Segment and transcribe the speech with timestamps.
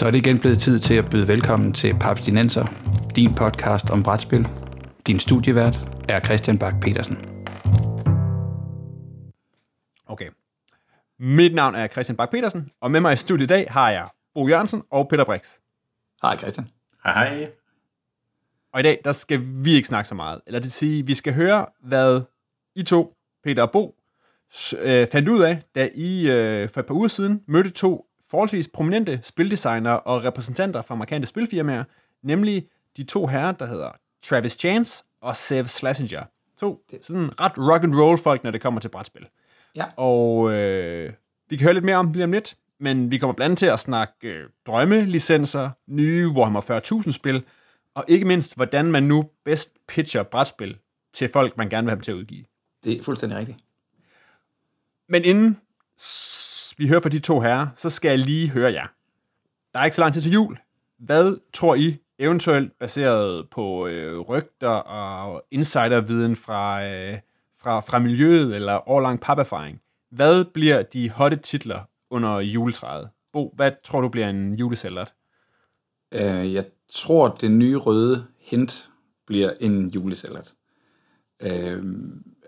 [0.00, 2.66] Så er det igen blevet tid til at byde velkommen til Paps Dinenser,
[3.16, 4.48] din podcast om brætspil.
[5.06, 5.76] Din studievært
[6.08, 7.16] er Christian Bak petersen
[10.06, 10.30] Okay.
[11.18, 14.08] Mit navn er Christian Bak petersen og med mig i studiet i dag har jeg
[14.34, 15.56] Bo Jørgensen og Peter Brix.
[16.22, 16.68] Hej Christian.
[17.04, 17.50] Hej hej.
[18.72, 20.40] Og i dag, der skal vi ikke snakke så meget.
[20.46, 22.20] Eller det vil sige, vi skal høre, hvad
[22.74, 23.96] I to, Peter og Bo,
[24.78, 28.68] øh, fandt ud af, da I øh, for et par uger siden mødte to forholdsvis
[28.74, 31.84] prominente spildesignere og repræsentanter fra markante spilfirmaer,
[32.22, 32.66] nemlig
[32.96, 33.90] de to herrer, der hedder
[34.22, 36.24] Travis Chance og Sev Schlesinger.
[36.58, 39.26] To sådan ret rock and roll folk, når det kommer til brætspil.
[39.76, 39.84] Ja.
[39.96, 41.12] Og øh,
[41.50, 43.66] vi kan høre lidt mere om lige om lidt, men vi kommer blandt andet til
[43.66, 46.60] at snakke øh, drømmelicenser, nye Warhammer
[47.06, 47.44] 40.000 spil,
[47.94, 50.78] og ikke mindst, hvordan man nu bedst pitcher brætspil
[51.12, 52.44] til folk, man gerne vil have dem til at udgive.
[52.84, 53.58] Det er fuldstændig rigtigt.
[55.08, 55.56] Men inden
[56.80, 58.86] vi hører fra de to herrer, så skal jeg lige høre jer.
[59.72, 60.58] Der er ikke så lang tid til jul.
[60.98, 67.18] Hvad tror I, eventuelt baseret på øh, rygter og insiderviden fra, øh,
[67.62, 73.08] fra, fra miljøet eller årlang paperfaring, hvad bliver de hotte titler under juletræet?
[73.32, 75.12] Bo, hvad tror du bliver en julesælgert?
[76.12, 78.90] Øh, jeg tror, det nye røde hint
[79.26, 80.54] bliver en julesalat.
[81.40, 81.82] Øh,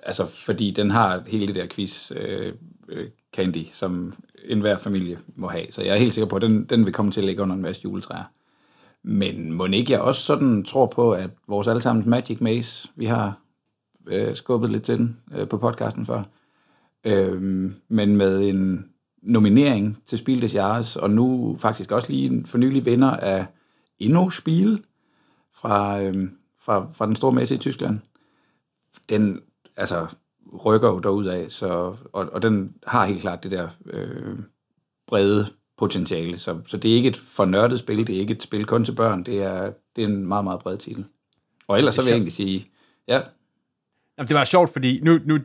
[0.03, 2.55] altså, fordi den har hele det der quiz øh,
[2.89, 5.67] øh, candy, som enhver familie må have.
[5.71, 7.55] Så jeg er helt sikker på, at den, den vil komme til at ligge under
[7.55, 8.25] en masse juletræer.
[9.03, 13.39] Men må ikke jeg også sådan tror på, at vores allesammens Magic Maze, vi har
[14.07, 16.23] øh, skubbet lidt til den øh, på podcasten før,
[17.05, 17.43] øh,
[17.89, 18.89] men med en
[19.23, 23.47] nominering til Spiel des Jahres, og nu faktisk også lige en fornyelig vinder af
[23.99, 24.85] Inno Spiel
[25.55, 26.29] fra, øh,
[26.61, 28.01] fra, fra den store messe i Tyskland.
[29.09, 29.41] Den
[29.77, 30.07] altså,
[30.67, 31.69] rykker jo derudad, så,
[32.13, 34.39] og, og den har helt klart det der øh,
[35.07, 35.47] brede
[35.79, 36.39] potentiale.
[36.39, 38.93] Så, så det er ikke et fornørdet spil, det er ikke et spil kun til
[38.95, 41.05] børn, det er, det er en meget, meget bred titel.
[41.69, 42.71] Og ellers så vil jeg egentlig sige,
[43.09, 43.21] ja,
[44.19, 45.39] Jamen, det var sjovt, fordi nu, nu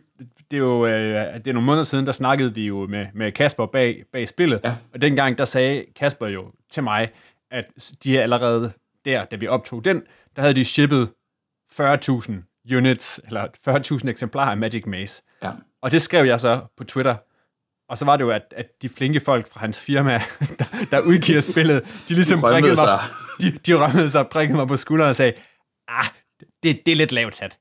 [0.51, 3.31] det er jo øh, det er nogle måneder siden, der snakkede vi jo med, med
[3.31, 4.75] Kasper bag, bag spillet, Ja.
[4.93, 7.09] og dengang der sagde Kasper jo til mig,
[7.51, 7.65] at
[8.03, 8.71] de er allerede
[9.05, 10.01] der, da vi optog den,
[10.35, 11.09] der havde de shippet
[11.71, 13.47] 40.000 units, eller
[14.03, 15.21] 40.000 eksemplarer af Magic Maze.
[15.43, 15.51] ja.
[15.81, 17.15] Og det skrev jeg så på Twitter.
[17.89, 20.11] Og så var det jo, at, at de flinke folk fra hans firma,
[20.59, 22.99] der, der udgiver spillet, de ligesom rømmede prikkede mig,
[23.41, 25.33] de, de rømmede sig og prikkede mig på skulderen og sagde,
[25.87, 26.05] ah,
[26.63, 27.57] det, det er lidt lavt sat.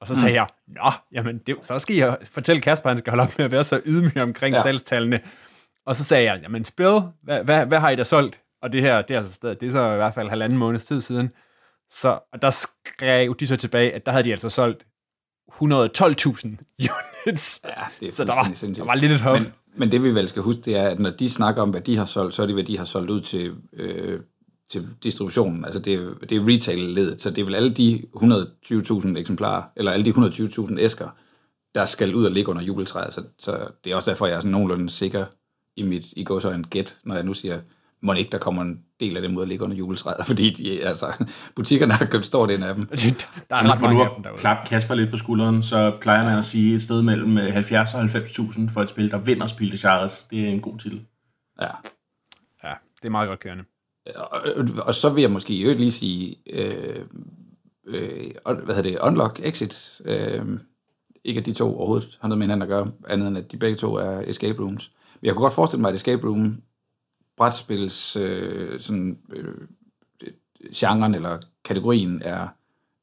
[0.00, 3.22] Og så sagde jeg, nå, jamen, det, så skal jeg fortælle Kasper, han skal holde
[3.22, 4.62] op med at være så ydmyg omkring Ja.
[4.62, 5.20] salgstallene.
[5.86, 8.38] Og så sagde jeg, jamen, spil, hvad, hvad, hvad har I da solgt?
[8.62, 11.00] Og det her, det er, altså, det er så i hvert fald halvanden måneds tid
[11.00, 11.30] siden.
[11.90, 14.86] Så og der skrev de så tilbage, at der havde de altså solgt
[15.52, 17.60] 112.000 units.
[17.64, 17.70] Ja,
[18.00, 18.76] det er så der var, sindssygt.
[18.76, 19.38] der var lidt et hop.
[19.40, 21.80] Men, men det vi vel skal huske, det er, at når de snakker om, hvad
[21.80, 24.20] de har solgt, så er det, hvad de har solgt ud til, øh,
[24.70, 25.64] til distributionen.
[25.64, 29.92] Altså det, er- det er retail-ledet, så det er vel alle de 120.000 eksemplarer, eller
[29.92, 31.08] alle de 120.000 æsker,
[31.74, 33.14] der skal ud og ligge under juletræet.
[33.14, 35.26] Så, så det er også derfor, jeg er sådan nogenlunde sikker
[35.76, 37.60] i mit i går så en gæt, når jeg nu siger,
[38.02, 40.82] må ikke der kommer en del af dem ud og ligge under juletræet, fordi de,
[40.84, 41.24] altså,
[41.56, 42.86] butikkerne har købt stort ind af dem.
[43.50, 44.40] der er ret mange af dem derude.
[44.40, 47.94] klappe Kasper lidt på skulderen, så plejer man at sige et sted mellem øh, 70
[47.94, 50.24] og 90.000 for et spil, der vinder Spil des Jahres.
[50.24, 51.04] Det er en god titel.
[51.60, 51.66] Ja.
[52.64, 53.64] Ja, det er meget godt kørende.
[54.16, 54.40] Og,
[54.86, 57.04] og så vil jeg måske i øvrigt lige sige, øh,
[57.86, 60.58] øh, hvad hedder det, Unlock, Exit, øh,
[61.24, 63.56] ikke at de to overhovedet har noget med hinanden at gøre, andet end at de
[63.56, 64.92] begge to er escape rooms.
[65.20, 66.62] Men jeg kunne godt forestille mig, at escape room,
[67.40, 69.54] brætspils, øh, sådan, øh,
[70.74, 72.48] genren eller kategorien er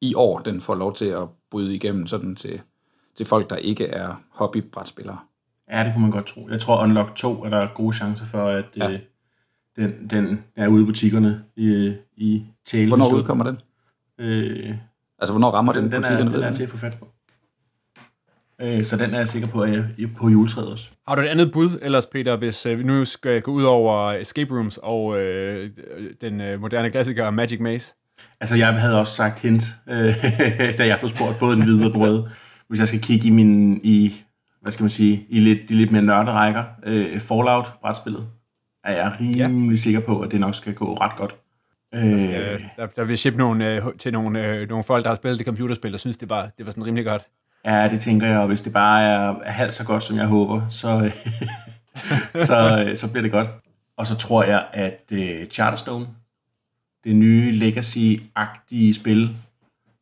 [0.01, 2.61] i år, den får lov til at bryde igennem sådan til,
[3.15, 5.19] til folk, der ikke er hobbybrætspillere.
[5.71, 6.49] Ja, det kunne man godt tro.
[6.49, 8.89] Jeg tror, Unlock 2 er der gode chancer for, at Ja.
[8.89, 8.99] ja.
[9.75, 12.87] den, den er ude i butikkerne i, i tale.
[12.87, 13.57] Hvornår udkommer den?
[14.17, 14.75] Øh,
[15.19, 16.33] Altså, hvornår rammer den, den, den, er, butikkerne?
[16.33, 17.07] den er til at få fat på.
[18.61, 20.89] Øh, så den er jeg sikker på, at jeg er på juletræet også.
[21.07, 24.11] Har du et andet bud ellers, Peter, hvis øh, vi nu skal gå ud over
[24.11, 25.69] escape rooms og øh,
[26.21, 27.93] den øh, moderne klassiker Magic Maze?
[28.39, 30.15] Altså, jeg havde også sagt hint, øh,
[30.77, 32.29] da jeg blev spurgt, både den hvide og den røde.
[32.67, 34.13] Hvis jeg skal kigge i min, i,
[34.61, 38.27] hvad skal man sige, i lidt, de lidt mere nørderækker, øh, Fallout-brætspillet,
[38.83, 39.75] er jeg rimelig ja.
[39.75, 41.35] sikker på, at det nok skal gå ret godt.
[41.95, 45.15] Øh, Øh, der, der vil shippe nogle, øh, til nogle, øh, nogle folk, der har
[45.15, 47.21] spillet det computerspil, og synes, det var, det var sådan rimelig godt.
[47.67, 50.69] Ja, det tænker jeg, og hvis det bare er, halvt så godt, som jeg håber,
[50.69, 51.11] så, øh,
[52.47, 53.47] så, øh, så bliver det godt.
[53.97, 56.07] Og så tror jeg, at øh, Charterstone,
[57.03, 59.37] det nye Legacy-agtige spil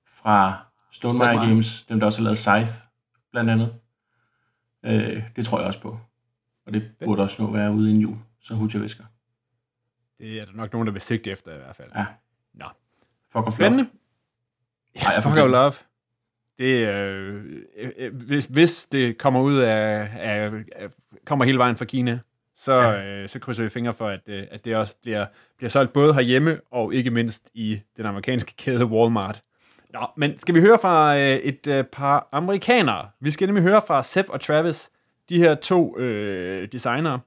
[0.08, 1.40] fra Stonemaier.
[1.40, 2.88] Games, dem der også har lavet Scythe,
[3.32, 3.76] blandt andet,
[4.84, 6.00] øh, det tror jeg også på.
[6.66, 9.04] Og det burde også nå være ude i en jul, så hudt jeg visker.
[10.18, 11.92] Det er der nok nogen, der vil sigte efter i hvert fald.
[11.96, 12.06] Ja.
[12.54, 12.66] Nå.
[13.32, 13.90] Fuck og Spændende.
[14.96, 15.50] Ja, fuck det.
[15.50, 15.74] love.
[16.60, 17.44] Det, øh,
[17.98, 20.90] øh, hvis, hvis det kommer ud af, af, af
[21.26, 22.20] kommer hele vejen fra Kina,
[22.56, 23.06] så, ja.
[23.06, 25.26] øh, så krydser vi fingre for, at, øh, at det også bliver,
[25.58, 29.42] bliver solgt både herhjemme og ikke mindst i den amerikanske kæde Walmart.
[29.94, 33.10] Nå, men skal vi høre fra øh, et øh, par amerikanere?
[33.20, 34.90] Vi skal nemlig høre fra Seth og Travis,
[35.30, 37.20] de her to øh, designere.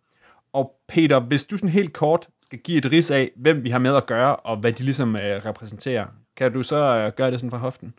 [0.53, 3.79] Og Peter, hvis du sådan helt kort skal give et ris af, hvem vi har
[3.79, 7.41] med at gøre, og hvad de ligesom øh, repræsenterer, kan du så øh, gøre det
[7.41, 7.95] sådan fra hoften?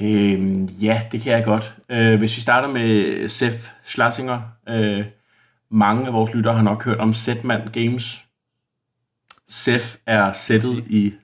[0.00, 1.74] Øhm, ja, det kan jeg godt.
[1.88, 4.40] Øh, hvis vi starter med Seth Schlesinger.
[4.68, 5.04] Øh,
[5.70, 8.24] mange af vores lyttere har nok hørt om Setman Games.
[9.48, 11.14] Seth er sættet i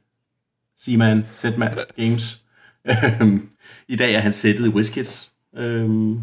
[0.77, 2.41] Seaman Setman Games.
[3.21, 3.49] Øhm,
[3.89, 5.31] I dag er han sættet i WizKids.
[5.57, 6.21] Øhm,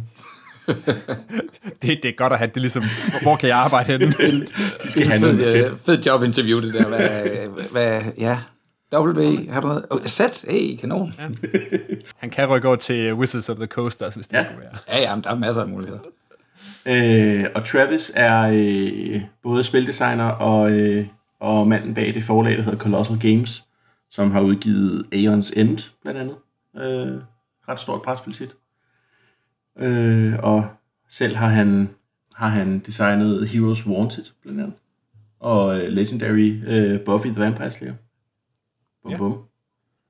[1.82, 2.84] Det, det er godt at have det ligesom,
[3.22, 4.46] hvor kan jeg arbejde henne?
[4.84, 6.88] de skal have noget med Fed, øh, fed jobinterview, det der.
[6.88, 8.40] Hvad, hvad, ja,
[8.94, 9.86] W, har du noget?
[9.90, 10.20] Oh, Z,
[10.50, 11.14] hey, kanon.
[11.20, 11.30] Ja,
[12.18, 14.40] Han kan rykke over til Wizards of the Coast også, hvis det Ja.
[14.42, 14.46] ja.
[14.46, 14.78] skulle være.
[14.88, 16.00] ja, jamen, der er masser af muligheder.
[16.86, 21.08] Øh, og Travis er øh, både spildesigner og, øh,
[21.40, 23.64] og manden bag det forlag, der hedder Colossal Games,
[24.12, 26.36] som har udgivet Aeon's End, blandt andet.
[26.76, 27.22] Øh,
[27.70, 28.56] ret stort brætspilshit.
[29.80, 30.68] Øh, og
[31.10, 31.90] selv har han,
[32.36, 34.74] har han designet Heroes Wanted, blandt andet.
[35.40, 37.94] Og øh, Legendary øh, Buffy the Vampire Slayer.
[39.04, 39.18] Bum, Ja.
[39.18, 39.38] bum.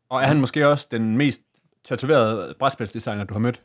[0.09, 1.41] Og er han måske også den mest
[1.83, 3.61] tatoverede brætspilsdesigner, du har mødt?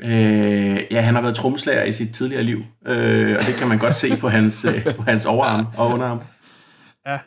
[0.00, 3.78] Øh, ja, han har været trommeslager i sit tidligere liv, øh, og det kan man
[3.78, 6.20] godt se på hans, øh, på hans overarm og underarm.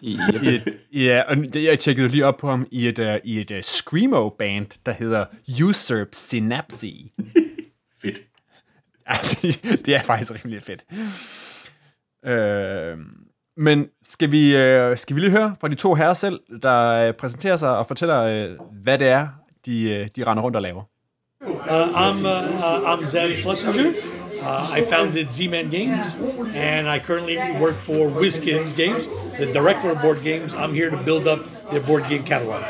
[0.02, 3.16] I, I et, ja, og det, jeg tjekkede lige op på ham i et, uh,
[3.24, 5.26] i et uh, Screamo-band, der hedder
[5.64, 6.88] Usurp Synapse.
[8.02, 8.20] Fedt.
[9.10, 10.86] Ja, det, det er faktisk rimelig fedt.
[12.26, 12.98] Øh,
[13.58, 17.14] men skal vi, øh, skal vi lige høre fra de to herrer selv, der øh,
[17.14, 18.50] præsenterer sig og fortæller, øh,
[18.84, 19.28] hvad det er,
[19.66, 20.84] de, øh, de render rundt og laver.
[21.42, 23.94] Uh, I'm uh, uh, I'm Zev Schlesinger.
[24.42, 26.18] Uh, I founded Z-Man Games,
[26.56, 29.08] and I currently work for WizKids Games,
[29.38, 30.54] the director of board games.
[30.54, 31.40] I'm here to build up
[31.72, 32.64] their board game catalog.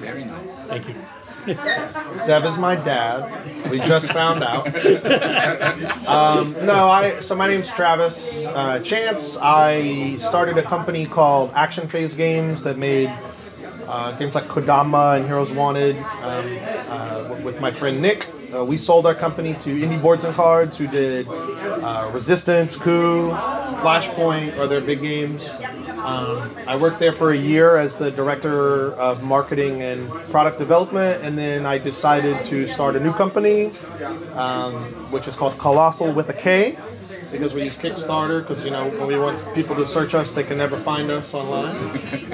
[0.00, 0.54] very nice.
[0.66, 0.94] Thank you.
[2.20, 3.70] Zev is my dad.
[3.70, 4.66] We just found out.
[6.06, 7.20] Um, no, I.
[7.20, 9.38] So my name's Travis uh, Chance.
[9.40, 13.10] I started a company called Action Phase Games that made
[13.86, 16.58] uh, games like Kodama and Heroes Wanted um,
[16.88, 18.26] uh, with my friend Nick.
[18.52, 23.30] Uh, we sold our company to Indie Boards and Cards, who did uh, Resistance, Coup,
[23.30, 25.50] Flashpoint, are their big games.
[25.50, 31.22] Um, I worked there for a year as the director of marketing and product development,
[31.22, 33.66] and then I decided to start a new company,
[34.34, 34.74] um,
[35.12, 36.76] which is called Colossal with a K,
[37.30, 38.40] because we use Kickstarter.
[38.40, 41.34] Because you know when we want people to search us, they can never find us
[41.34, 41.76] online.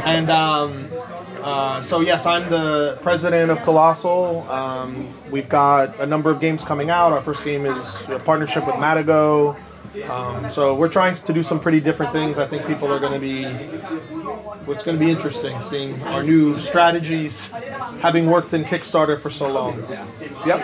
[0.05, 0.89] and um,
[1.47, 4.47] uh, so yes, I'm the president of Colossal.
[4.51, 4.91] Um,
[5.31, 7.13] we've got a number of games coming out.
[7.13, 9.57] Our first game is a partnership with Matago.
[10.11, 12.39] Um, so we're trying to do some pretty different things.
[12.39, 13.45] I think people are going to be.
[14.67, 17.53] What's going to be interesting, seeing our new strategies,
[18.01, 19.75] having worked in Kickstarter for so long.
[20.45, 20.61] Yep.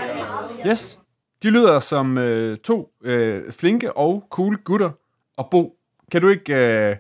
[0.65, 0.99] Yes,
[1.43, 4.91] de lyder som øh, to øh, flinke og cool gutter.
[5.37, 5.75] Og Bo,
[6.13, 6.97] kan du ikke øh,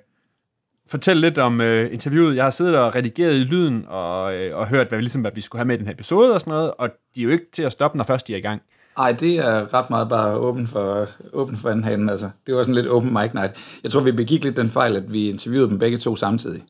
[0.86, 2.36] fortælle lidt om øh, interviewet?
[2.36, 5.30] Jeg har siddet og redigeret i lyden og, øh, og hørt, hvad, vi, ligesom, hvad
[5.34, 7.30] vi skulle have med i den her episode og sådan noget, og de er jo
[7.30, 8.62] ikke til at stoppe, når først de er i gang.
[8.98, 12.30] Ej, det er ret meget bare åben for, åben for anden hand, altså.
[12.46, 13.56] Det var sådan lidt open mic night.
[13.82, 16.62] Jeg tror, vi begik lidt den fejl, at vi interviewede dem begge to samtidig.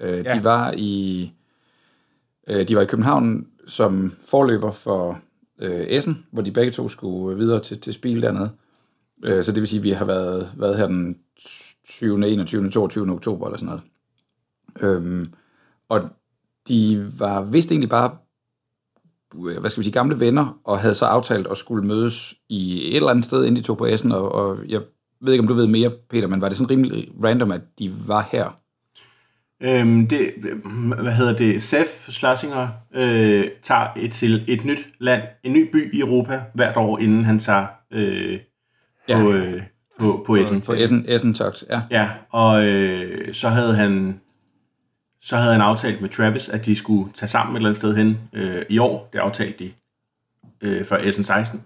[0.00, 0.34] Øh, Ja.
[0.34, 1.32] De var i
[2.48, 5.18] øh, de var i København som forløber for
[5.60, 8.50] øh, Essen, hvor de begge to skulle videre til, til spil dernede.
[9.24, 11.18] Øh, så det vil sige, at vi har været, været her den
[12.02, 13.12] 20., 21., 22.
[13.12, 13.82] oktober eller sådan noget.
[14.80, 15.32] Øhm,
[15.88, 16.00] og
[16.68, 18.16] de var vist egentlig bare
[19.60, 22.96] hvad skal vi sige, gamle venner, og havde så aftalt at skulle mødes i et
[22.96, 24.80] eller andet sted, inden de tog på Essen, og, og jeg
[25.20, 27.92] ved ikke, om du ved mere, Peter, men var det sådan rimelig random, at de
[28.06, 28.58] var her?
[29.60, 30.32] Øhm, det,
[31.00, 35.94] hvad hedder det, Sef Schlesinger øh, tager et, til et nyt land, en ny by
[35.94, 38.38] i Europa hvert år, inden han tager øh,
[39.08, 39.22] Ja.
[39.22, 39.62] på, øh,
[40.02, 40.60] på, på Essen.
[40.60, 41.82] På Essen, Essen Togt, ja.
[41.90, 44.20] Ja, og øh, så havde han
[45.20, 47.96] så havde han aftalt med Travis, at de skulle tage sammen et eller andet sted
[47.96, 49.08] hen øh, i år.
[49.12, 49.72] Det aftalte de
[50.60, 51.62] øh, for Essen 16.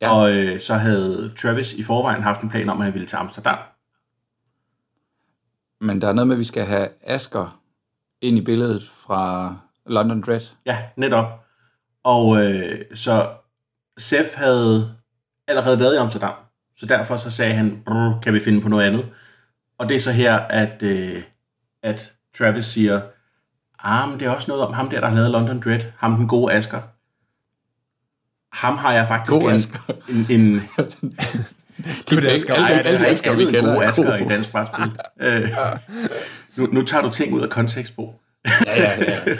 [0.00, 0.06] Ja.
[0.06, 0.14] Ja.
[0.14, 3.16] Og øh, så havde Travis i forvejen haft en plan om, at han ville til
[3.16, 3.58] Amsterdam.
[5.80, 7.60] Men der er noget med, at vi skal have Asker
[8.20, 10.40] ind i billedet fra London Dread.
[10.66, 11.44] Ja, netop.
[12.04, 13.30] Og øh, så
[13.98, 14.94] Sef havde
[15.48, 16.34] allerede været i Amsterdam,
[16.82, 19.06] så derfor så sagde han, "Brr, kan vi finde på noget andet?
[19.78, 21.22] Og det er så her, at, øh,
[21.82, 23.00] at Travis siger,
[23.84, 25.80] ah, men det er også noget om ham der, der har lavet London Dread.
[25.98, 26.80] Ham den gode Asker.
[28.56, 29.78] Ham har jeg faktisk God en, Asger.
[30.08, 30.54] en, en,
[32.10, 32.54] De det, Asger.
[32.54, 33.60] alle, alle, alle er Asger, vi kender.
[33.74, 34.92] gode er Asger i dansk brætspil.
[35.20, 35.48] øh,
[36.56, 38.20] nu, nu tager du ting ud af kontekst, Bo.
[38.66, 39.18] Ja, ja, ja.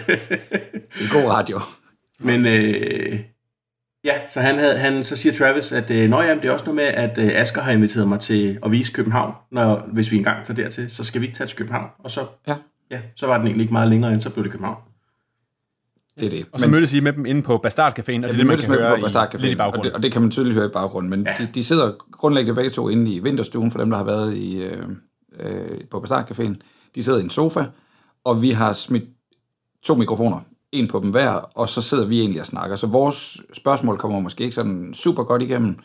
[0.98, 1.60] Det er god radio.
[2.18, 3.20] Men øh,
[4.04, 6.76] ja, så, han havde, han, så siger Travis, at øh, jamen, det er også noget
[6.76, 9.34] med, at øh, Asger har inviteret mig til at vise København.
[9.52, 11.86] Når, hvis vi engang tager dertil, så skal vi ikke tage til København.
[11.98, 12.56] Og så, Ja.
[12.90, 14.76] ja, så var den egentlig ikke meget længere, end så blev det København.
[16.18, 16.46] Det er det.
[16.52, 18.36] Og så mødtes I med dem inde på Bastard Caféen, og det er Ja, det,
[18.38, 20.30] man mødtes med dem høre på Bastard i, i og det, og det kan man
[20.30, 21.10] tydeligt høre i baggrunden.
[21.10, 21.34] Men Ja.
[21.44, 24.62] de, de sidder grundlæggende begge to inde i vinterstuen, for dem, der har været i,
[24.62, 24.82] øh,
[25.40, 26.54] øh, på Bastard Caféen.
[26.94, 27.64] De sidder i en sofa,
[28.24, 29.04] og vi har smidt
[29.82, 30.40] to mikrofoner,
[30.72, 32.76] en på dem hver, og så sidder vi egentlig og snakker.
[32.76, 35.78] Så vores spørgsmål kommer måske ikke sådan super godt igennem,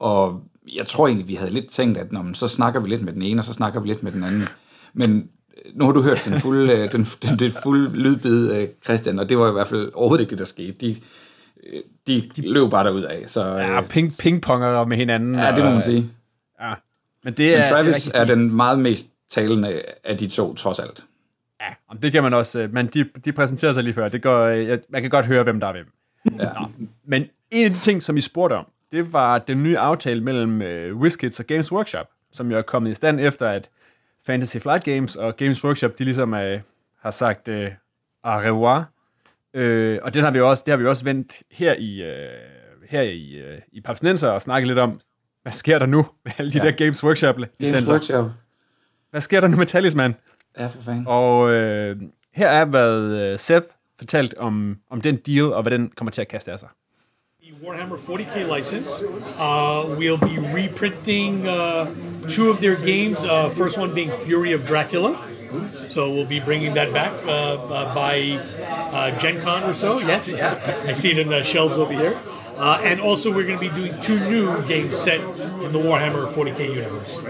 [0.00, 0.40] og
[0.74, 3.12] jeg tror egentlig, vi havde lidt tænkt, at når, man, så snakker vi lidt med
[3.12, 4.48] den ene, og så snakker vi lidt med den anden.
[4.92, 8.68] Men øh, nu har du hørt den fulde, øh, den, den, den fulde lydbid, øh,
[8.84, 10.72] Christian, og det var i hvert fald overhovedet ikke det, der skete.
[10.72, 10.96] De,
[12.06, 13.24] de, de løb bare derud af.
[13.26, 15.34] Så, Ja, ping, pingponger med hinanden.
[15.34, 16.10] ja, det må man sige.
[16.60, 16.74] Ja.
[17.24, 20.54] Men det er, Men Travis det er, er, den meget mest talende af de to,
[20.54, 21.04] trods alt.
[21.60, 22.60] Ja, det kan man også.
[22.62, 24.08] øh, Men de, de præsenterer sig lige før.
[24.08, 25.86] Det går, øh, jeg- man kan godt høre, hvem der er hvem.
[26.38, 26.50] Ja.
[27.04, 30.62] Men en af de ting, som I spurgte om, det var den nye aftale mellem
[30.62, 33.70] øh, WizKids og Games Workshop, som jo er kommet i stand efter, at
[34.26, 36.60] Fantasy Flight Games og Games Workshop, de ligesom øh,
[37.00, 37.70] har sagt øh,
[38.24, 38.84] au revoir.
[39.54, 42.28] Øh, og den har vi også, det har vi også vendt her i, øh,
[42.90, 45.00] her i, øh, i Papsnenser og snakket lidt om,
[45.42, 46.64] hvad sker der nu med alle de ja.
[46.64, 47.88] der Games Workshop Games?
[47.90, 48.30] Workshop.
[49.10, 50.14] Hvad sker der nu med Talisman?
[50.58, 51.06] Ja, for fanden.
[51.06, 51.96] Og øh,
[52.34, 53.66] her er, hvad øh, Seth
[53.98, 56.68] fortalt om, om den deal, og hvad den kommer til at kaste af sig.
[57.42, 59.06] The Warhammer 40k license.
[59.06, 61.86] Uh, we'll be reprinting uh,
[62.28, 63.18] two of their games.
[63.22, 65.16] Uh, first one being Fury of Dracula.
[65.86, 68.38] So we'll be bringing that back uh, uh, by
[68.92, 69.98] uh, Gen Con or so.
[69.98, 70.28] Yes,
[70.88, 72.14] I see it in the shelves over here.
[72.58, 76.26] Uh, and also, we're going to be doing two new games set in the Warhammer
[76.26, 77.20] 40k universe.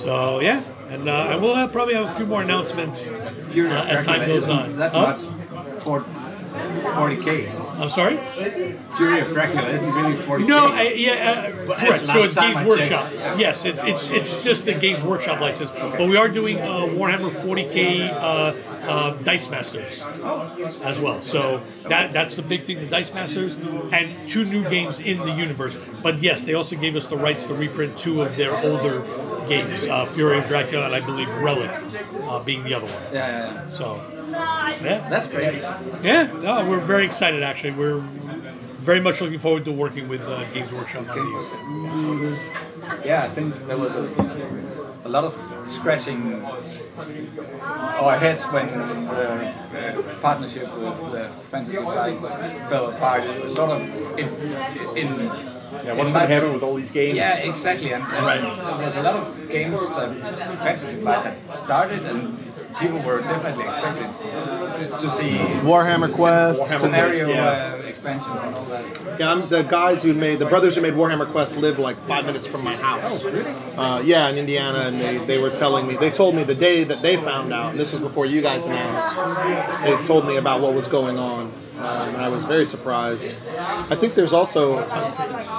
[0.00, 4.04] So yeah, and, uh, and we'll have, probably have a few more announcements uh, as
[4.04, 4.76] time goes on.
[4.76, 5.16] That Huh?
[5.80, 7.80] for 40k.
[7.80, 8.18] I'm sorry.
[8.18, 10.46] Fury of Dracula isn't really 40k.
[10.46, 12.08] No, I, yeah, uh, correct.
[12.08, 13.10] So it's Games Workshop.
[13.10, 13.38] checked.
[13.40, 15.70] Yes, it's it's it's just the Games Workshop license.
[15.70, 18.54] But we are doing uh, Warhammer 40k uh,
[18.86, 20.02] uh, Dice Masters
[20.84, 21.20] as well.
[21.20, 23.56] So that that's the big thing, the Dice Masters,
[23.92, 25.76] and two new games in the universe.
[26.02, 29.00] But yes, they also gave us the rights to reprint two of their older
[29.48, 31.70] games, uh, Fury of Dracula and I believe Relic
[32.22, 33.02] uh, being the other one.
[33.12, 33.66] Yeah, yeah, yeah.
[33.66, 34.00] So
[34.82, 35.54] yeah, That's great.
[36.02, 37.42] yeah, no, we're very excited.
[37.42, 37.98] Actually, we're
[38.78, 41.50] very much looking forward to working with uh, Games Workshop on these.
[43.04, 44.02] Yeah, I think there was a,
[45.04, 45.34] a lot of
[45.68, 52.18] scratching our heads when the uh, partnership with the Fantasy Flight
[52.68, 53.22] fell apart.
[53.24, 54.28] It was sort of in,
[54.96, 57.16] in Yeah, what's going to happen with all these games?
[57.16, 57.92] Yeah, exactly.
[57.92, 62.38] And, and there was a lot of games that Fantasy Flight had started, and
[62.78, 66.66] people were definitely expected to see Warhammer Quest.
[66.80, 67.74] scenario yeah.
[67.74, 69.18] uh, expansions and all that.
[69.18, 72.26] Yeah, I'm the guys who made the brothers who made Warhammer Quest live like five
[72.26, 73.24] minutes from my house.
[73.24, 76.84] Uh, yeah, in Indiana, and they, they were telling me they told me the day
[76.84, 79.16] that they found out, and this was before you guys announced.
[79.84, 81.50] They told me about what was going on,
[81.82, 83.30] um, and I was very surprised.
[83.58, 84.76] I think there's also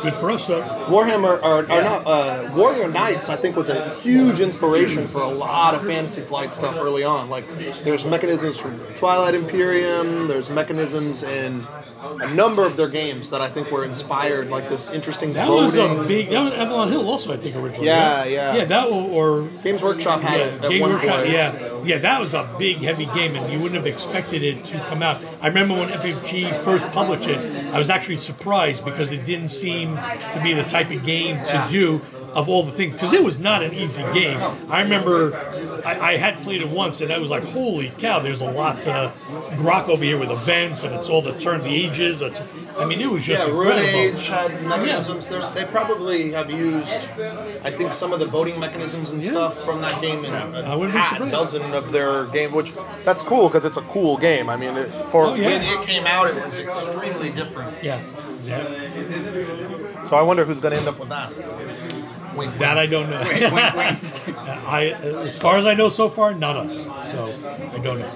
[0.03, 0.61] Good for us, though.
[0.89, 3.29] Warhammer or, or not uh, Warrior Knights.
[3.29, 7.29] I think was a huge inspiration for a lot of Fantasy Flight stuff early on.
[7.29, 7.45] Like
[7.85, 10.27] there's mechanisms from Twilight Imperium.
[10.27, 11.65] There's mechanisms in
[12.03, 15.75] a number of their games that I think were inspired, like this interesting That was
[15.75, 16.29] a big.
[16.29, 17.87] That was Avalon Hill, also, I think, originally.
[17.87, 18.31] Yeah, right?
[18.31, 18.55] yeah.
[18.55, 21.15] Yeah, that or, or Games Workshop had yeah, it at Game one Workshop.
[21.19, 21.29] point.
[21.29, 21.51] Yeah,
[21.83, 25.03] yeah, that was a big, heavy game, and you wouldn't have expected it to come
[25.03, 25.21] out.
[25.41, 29.95] I remember when FFG first published it, I was actually surprised because it didn't seem
[29.95, 32.01] to be the type of game to do
[32.33, 34.39] of all the things because it was not an easy game.
[34.69, 38.41] I remember I, I had played it once and I was like, holy cow, there's
[38.41, 39.11] a lot to
[39.57, 42.21] rock over here with events and it's all the turn the ages.
[42.21, 42.41] It's,
[42.77, 43.77] I mean, it was just Yeah, Rune.
[43.77, 45.27] Age had mechanisms.
[45.29, 47.09] There's, they probably have used,
[47.63, 50.45] I think, some of the voting mechanisms and stuff from that game in a
[50.77, 51.31] wouldn't be half surprised.
[51.31, 52.71] dozen of their game, which
[53.03, 54.49] that's cool because it's a cool game.
[54.49, 55.47] I mean, it, for Oh, yeah.
[55.47, 57.75] when it came out, it was extremely different.
[57.83, 58.01] Yeah,
[58.45, 60.05] yeah.
[60.05, 61.31] So I wonder who's going to end up with that.
[62.37, 63.21] Wink, That I don't know.
[64.77, 64.95] I,
[65.27, 66.83] as far as I know so far, not us.
[67.11, 67.19] So
[67.75, 68.11] I don't know.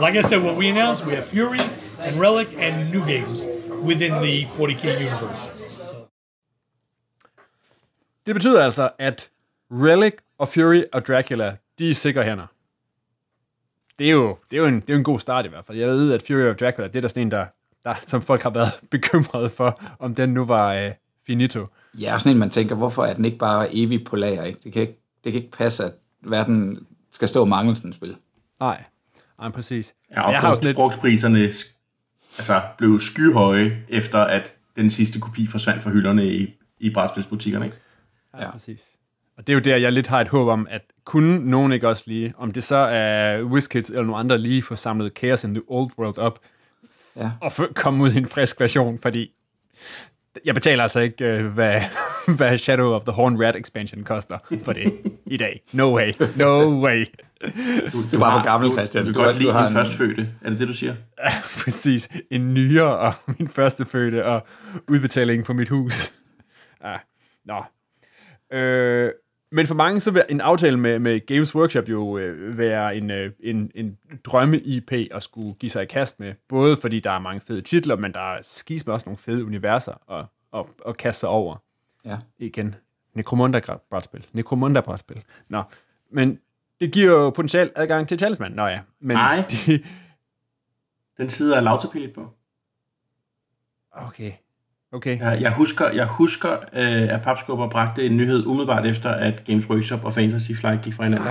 [0.00, 1.60] Like I said, what we announced, we have Fury
[2.00, 3.46] and Relic and new games
[3.82, 5.42] within the 40k universe.
[5.84, 5.94] So
[8.26, 9.30] Det betyder altså, at
[9.70, 12.46] Relic og Fury og Dracula, de er sikre hænder.
[13.98, 15.64] Det er, jo, det, er jo en, det er jo en god start i hvert
[15.64, 15.78] fald.
[15.78, 17.46] Jeg ved, at Fury og Dracula, det er der sådan en, der,
[17.84, 20.92] der, som folk har været bekymrede for, om den nu var øh,
[21.26, 21.66] finito.
[22.00, 24.44] Ja, og sådan en, man tænker, hvorfor er den ikke bare evig på lager?
[24.44, 24.60] Ikke?
[24.64, 26.78] Det, kan ikke, det kan ikke passe, at verden
[27.12, 28.16] skal stå mangel sådan et spil.
[28.60, 28.84] Nej,
[29.38, 29.94] nej, præcis.
[30.10, 31.38] Ja, og jeg har sådan lidt, brugtpriserne
[32.38, 37.64] altså, blev skyhøje, efter at den sidste kopi forsvandt fra hylderne i, i brætspilsbutikkerne.
[37.64, 37.76] Ikke?
[38.34, 38.84] ja, ja, præcis.
[39.36, 41.88] Og det er jo der, jeg lidt har et håb om, at kunne nogen ikke
[41.88, 45.54] også lige, om det så er WizKids eller nogle andre, lige få samlet Chaos in
[45.54, 46.38] the Old World op,
[47.16, 47.30] Ja.
[47.40, 49.32] og komme ud i en frisk version, fordi
[50.44, 51.80] jeg betaler altså ikke, øh, hvad,
[52.36, 54.92] hvad Shadow of the Horn Rat expansion koster for det
[55.26, 55.60] i dag.
[55.72, 56.12] No way.
[56.36, 57.04] No way.
[57.92, 59.04] Du, Du er bare for gammel, Christian.
[59.04, 60.28] Du, du, Du du har- kan godt lide du din en- førstfødte.
[60.44, 60.94] Er det det, du siger?
[61.64, 62.08] Præcis.
[62.30, 64.46] En nyere og min første fødte og
[64.88, 66.12] udbetaling på mit hus.
[66.84, 66.96] Ja.
[67.46, 67.64] Nå.
[68.58, 69.10] Øh,
[69.50, 73.10] men for mange så vil en aftale med, med Games Workshop jo øh, være en,
[73.10, 76.34] øh, en, en drømme-IP at skulle give sig i kast med.
[76.48, 79.44] Både fordi der er mange fede titler, men der er skis med også nogle fede
[79.44, 80.24] universer at,
[80.54, 81.56] at, at kaste sig over.
[82.04, 82.18] Ja.
[82.38, 82.74] Igen.
[83.14, 84.26] Necromunda-brætspil.
[84.32, 85.22] Necromunda-brætspil.
[85.48, 85.62] Nå.
[86.10, 86.40] Men
[86.80, 88.52] det giver jo potentielt adgang til talisman.
[88.52, 88.80] Nå ja.
[89.00, 89.44] Men Nej.
[89.50, 89.84] De,
[91.18, 92.30] Den side er Lautapillet på.
[93.92, 94.32] okay.
[94.92, 95.18] Okay.
[95.20, 99.70] Jeg, jeg husker, jeg husker øh, at Papskubber bragte en nyhed umiddelbart efter, at Games
[99.70, 101.28] Workshop og Fantasy Flight gik fra hinanden.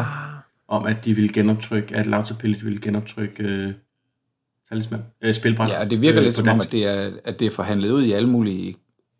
[0.67, 3.73] Om at de ville genoptrykke, at Lautapillet ville genoptrykke øh,
[4.69, 5.69] talisman, øh, spilbræt.
[5.69, 7.91] Ja, og det virker øh, lidt som om, at det, er, at det er forhandlet
[7.91, 8.75] ud i alle mulige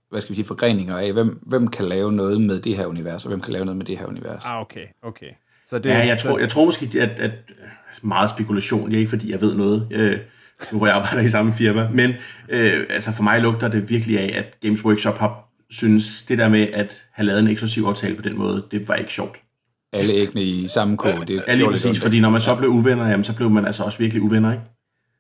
[0.10, 3.26] hvad skal vi sige, forgreninger af, hvem, hvem kan lave noget med det her univers,
[3.26, 4.44] og hvem kan lave noget med det her univers.
[4.46, 5.26] Ah, okay, okay.
[5.66, 7.32] Så det, Ja, jeg så- tror, jeg tror måske, at, at
[8.02, 10.20] meget spekulation, det er ikke fordi, jeg ved noget, øh,
[10.72, 12.14] nu hvor jeg arbejder i samme firma, men
[12.50, 16.50] øh, altså for mig lugter det virkelig af, at Games Workshop har synes det der
[16.50, 19.38] med at have lavet en eksklusiv aftale på den måde, det var ikke sjovt.
[19.94, 22.70] Alle æggene i samme kog, det Ja, lige præcis, ondt, fordi når man så blev
[22.70, 24.64] uvenner, jamen, så blev man altså også virkelig uvenner, ikke?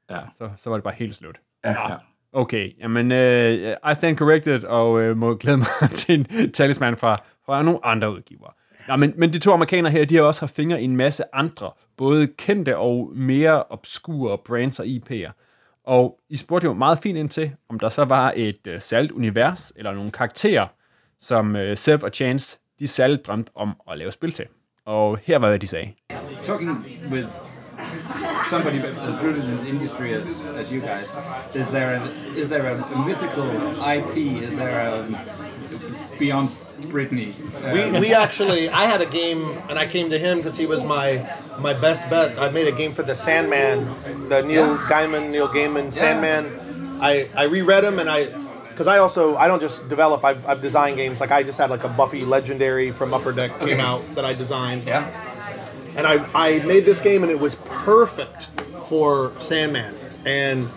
[0.10, 0.20] Ja.
[0.38, 1.36] så, så var det bare helt slut.
[1.66, 1.72] Ja.
[1.72, 1.96] Ja.
[2.34, 7.18] Okay, jamen, uh, I stand corrected, og uh, må glæde mig til en talisman fra,
[7.46, 8.52] fra nogle andre udgivere.
[8.88, 11.24] Ja, men, men de to amerikanere her, de har også haft fingre i en masse
[11.34, 15.32] andre, både kendte og mere obskure brands og IP'er.
[15.86, 19.12] Og I spurgte jo meget fint ind til, om der så var et øh, særligt
[19.12, 20.68] univers, eller nogle karakterer,
[21.20, 24.46] som øh, Sev og Chance, de særligt drømte om at lave spil til.
[24.86, 25.94] Og her var, hvad de sagde.
[26.44, 27.28] talking with
[28.50, 31.16] somebody as rooted in the industry as, as you guys,
[31.54, 33.50] is there an, is there a, mythical
[33.96, 34.42] IP?
[34.42, 35.47] Is there a
[36.20, 36.50] beyond
[36.94, 37.34] Britney?
[37.64, 40.66] Uh, We, we actually, I had a game, and I came to him because he
[40.66, 41.28] was my
[41.60, 42.38] my best bet.
[42.38, 43.88] I made a game for the Sandman,
[44.30, 46.46] the Neil Gaiman, Neil Gaiman Sandman.
[47.02, 48.26] I, I reread him, and I,
[48.70, 50.24] because I also I don't just develop.
[50.24, 51.20] I've, I've designed games.
[51.20, 54.34] Like I just had like a Buffy Legendary from Upper Deck came out that I
[54.34, 54.84] designed.
[54.86, 55.10] yeah.
[55.98, 58.50] and I, I made this game and it was perfect
[58.86, 59.96] for Sandman.
[60.28, 60.70] And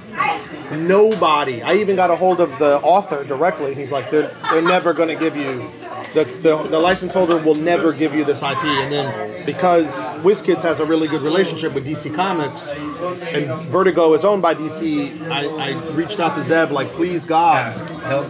[0.86, 4.62] nobody, I even got a hold of the author directly, and he's like, they're, they're
[4.62, 5.68] never going to give you,
[6.14, 8.62] the, the, the license holder will never give you this IP.
[8.64, 14.24] And then because WizKids has a really good relationship with DC Comics, and Vertigo is
[14.24, 17.72] owned by DC, I, I reached out to Zev, like, please God.
[18.02, 18.28] Help.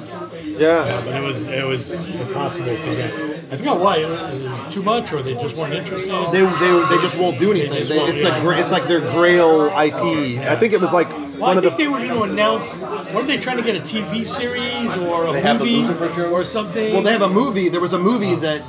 [0.60, 1.02] Yeah.
[1.04, 3.29] but it was it was impossible to get.
[3.52, 3.96] I forgot why.
[3.96, 6.12] It was too much, or they just weren't interested.
[6.32, 7.78] They, they, they just won't do anything.
[7.78, 8.28] just They, won't, it's yeah.
[8.28, 10.38] like gra- it's like their Grail IP.
[10.46, 12.22] I think it was like Well, one I of the think they were going to
[12.22, 12.80] announce.
[13.12, 16.10] Weren't they trying to get a TV series or a They have the movie Lucifer
[16.10, 16.30] show?
[16.30, 16.92] or something?
[16.92, 17.68] Well, they have a movie.
[17.68, 18.36] There was a movie oh.
[18.36, 18.62] that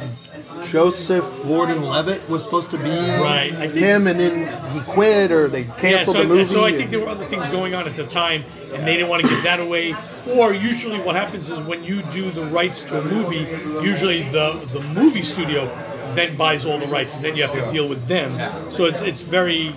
[0.65, 5.47] Joseph Gordon-Levitt was supposed to be Right, I think- him, and then he quit or
[5.47, 6.45] they yeah, canceled so, the movie.
[6.45, 8.43] so I think there were other things going on at the time,
[8.73, 9.95] and they didn't want to give that away.
[10.35, 13.47] Or usually, what happens is when you do the rights to a movie,
[13.81, 15.69] usually the the movie studio
[16.13, 18.37] then buys all the rights, and then you have to deal with them.
[18.69, 19.71] So it's it's very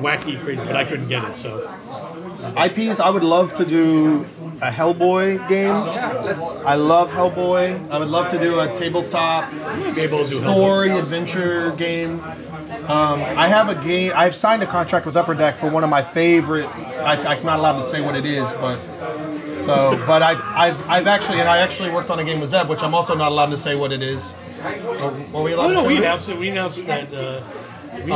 [0.00, 0.60] wacky, crazy.
[0.64, 1.68] But I couldn't get it, so
[2.56, 3.00] IPs.
[3.00, 4.24] I would love to do
[4.60, 5.70] a Hellboy game.
[6.66, 7.90] I love Hellboy.
[7.90, 12.20] I would love to do a tabletop be able to do story adventure game.
[12.88, 14.12] Um, I have a game.
[14.14, 16.66] I've signed a contract with Upper Deck for one of my favorite.
[16.76, 18.78] I, I'm not allowed to say what it is, but
[19.58, 20.02] so.
[20.06, 22.82] But I've, I've, I've actually, and I actually worked on a game with Zeb, which
[22.82, 24.34] I'm also not allowed to say what it is.
[25.32, 26.28] Were we allowed Oh to no, say we what it is?
[26.28, 26.38] announced it.
[26.38, 27.12] We announced that.
[27.14, 27.42] Uh,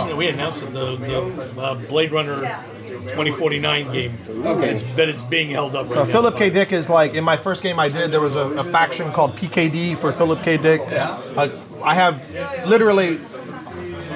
[0.08, 2.34] we, we announced the the uh, Blade Runner
[3.02, 4.18] 2049 game.
[4.28, 4.70] Okay.
[4.70, 5.88] It's but it's being held up.
[5.88, 6.12] So right now.
[6.12, 6.50] Philip K.
[6.50, 8.10] Dick is like in my first game I did.
[8.10, 10.56] There was a, a faction called PKD for Philip K.
[10.56, 10.80] Dick.
[10.90, 11.20] Yeah.
[11.82, 12.28] I have
[12.66, 13.18] literally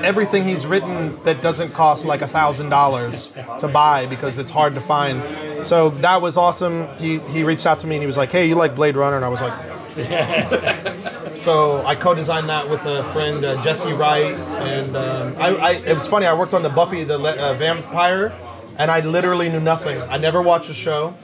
[0.02, 4.74] everything he's written that doesn't cost like a thousand dollars to buy because it's hard
[4.74, 5.22] to find.
[5.66, 6.86] So that was awesome.
[6.96, 9.16] He he reached out to me and he was like, "Hey, you like Blade Runner?"
[9.16, 9.52] And I was like,
[11.36, 15.96] So I co-designed that with a friend uh, Jesse Wright, and um, I, I, it
[15.96, 16.26] was funny.
[16.26, 18.34] I worked on the Buffy the uh, Vampire,
[18.78, 20.00] and I literally knew nothing.
[20.02, 21.14] I never watched the show.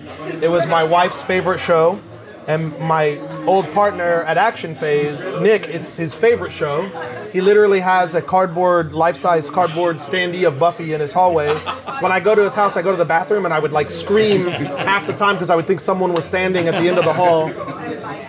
[0.43, 2.01] It was my wife's favorite show,
[2.47, 6.89] and my old partner at Action Phase, Nick, it's his favorite show.
[7.33, 11.57] He literally has a cardboard, life-size cardboard standee of Buffy in his hallway.
[12.01, 13.89] When I go to his house, I go to the bathroom and I would like
[13.91, 17.05] scream half the time because I would think someone was standing at the end of
[17.05, 17.49] the hall.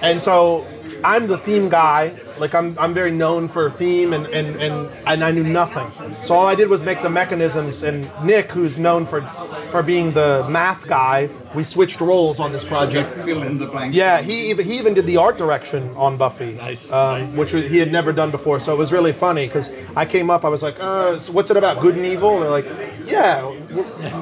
[0.04, 0.66] And so
[1.04, 2.16] I'm the theme guy.
[2.40, 5.88] Like I'm, I'm very known for theme and, and, and, and I knew nothing.
[6.24, 9.22] So all I did was make the mechanisms and Nick, who's known for
[9.70, 13.12] for being the math guy, we switched roles on this project.
[13.24, 13.96] Fill in the blanks.
[13.96, 17.36] Yeah, he even he even did the art direction on Buffy, Nice, um, nice.
[17.36, 18.60] which was, he had never done before.
[18.60, 21.50] So it was really funny because I came up, I was like, uh, so "What's
[21.50, 21.82] it about?
[21.82, 22.68] Good and evil?" They're like,
[23.06, 23.46] "Yeah,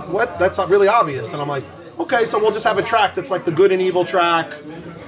[0.10, 0.39] what?
[0.39, 1.65] That's not really obvious." And I'm like,
[2.00, 4.52] "Okay, so we'll just have a track that's like the good and evil track."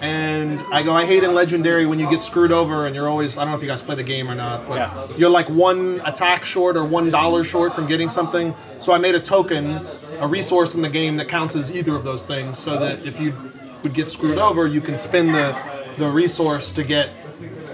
[0.03, 3.37] And I go, I hate in Legendary when you get screwed over and you're always,
[3.37, 6.01] I don't know if you guys play the game or not, but you're like one
[6.03, 8.53] attack short or one dollar short from getting something.
[8.79, 9.87] So I made a token,
[10.19, 13.17] a resource in the game that counts as either of those things so that if
[13.17, 13.33] you
[13.81, 15.57] would get screwed over, you can spend the,
[15.97, 17.09] the resource to get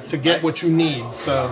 [0.06, 1.04] to get what you need.
[1.16, 1.52] So,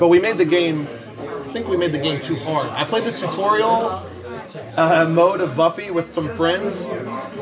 [0.00, 0.88] but we made the game.
[1.18, 2.70] I think we made the game too hard.
[2.70, 4.02] I played the tutorial
[4.76, 6.84] uh, mode of Buffy with some friends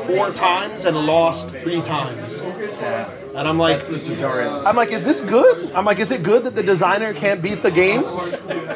[0.05, 2.43] four times and lost three times.
[2.43, 5.71] And I'm like, I'm like, is this good?
[5.73, 8.03] I'm like, is it good that the designer can't beat the game,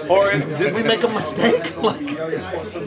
[0.09, 1.77] or did we make a mistake?
[1.81, 2.01] like,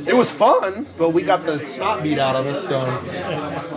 [0.07, 2.67] it was fun, but we got the snot beat out of us.
[2.67, 2.79] So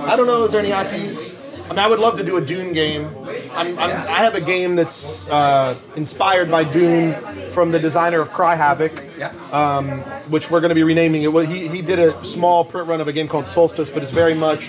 [0.01, 0.43] I don't know.
[0.43, 1.42] Is there any IPs?
[1.65, 3.07] I mean, I would love to do a Dune game.
[3.53, 7.13] I'm, I'm, I have a game that's uh, inspired by Dune
[7.51, 8.91] from the designer of Cry Havoc,
[9.53, 11.31] um, which we're going to be renaming it.
[11.31, 14.11] Well, he, he did a small print run of a game called Solstice, but it's
[14.11, 14.65] very much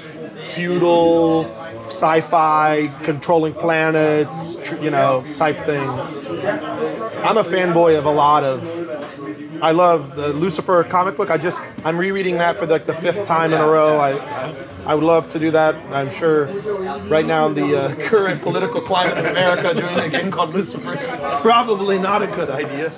[0.55, 1.47] feudal,
[1.89, 5.89] sci-fi, controlling planets, you know, type thing.
[5.89, 8.63] I'm a fanboy of a lot of.
[9.65, 11.31] I love the Lucifer comic book.
[11.31, 13.99] I just I'm rereading that for like the fifth time in a row.
[13.99, 14.11] I
[14.85, 15.75] I would love to do that.
[15.91, 16.49] I'm sure
[17.09, 20.93] right now in the uh, current political climate in America, doing a game called Lucifer
[20.93, 21.07] is
[21.41, 22.89] probably not a good idea.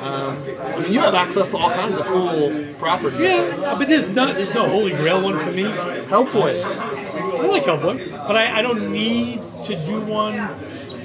[0.00, 3.20] Um, I mean, you have access to all kinds of cool properties.
[3.20, 5.64] Yeah, but there's not there's no holy grail one for me.
[5.64, 6.54] Hellboy.
[6.64, 10.36] I like Hellboy, but I, I don't need to do one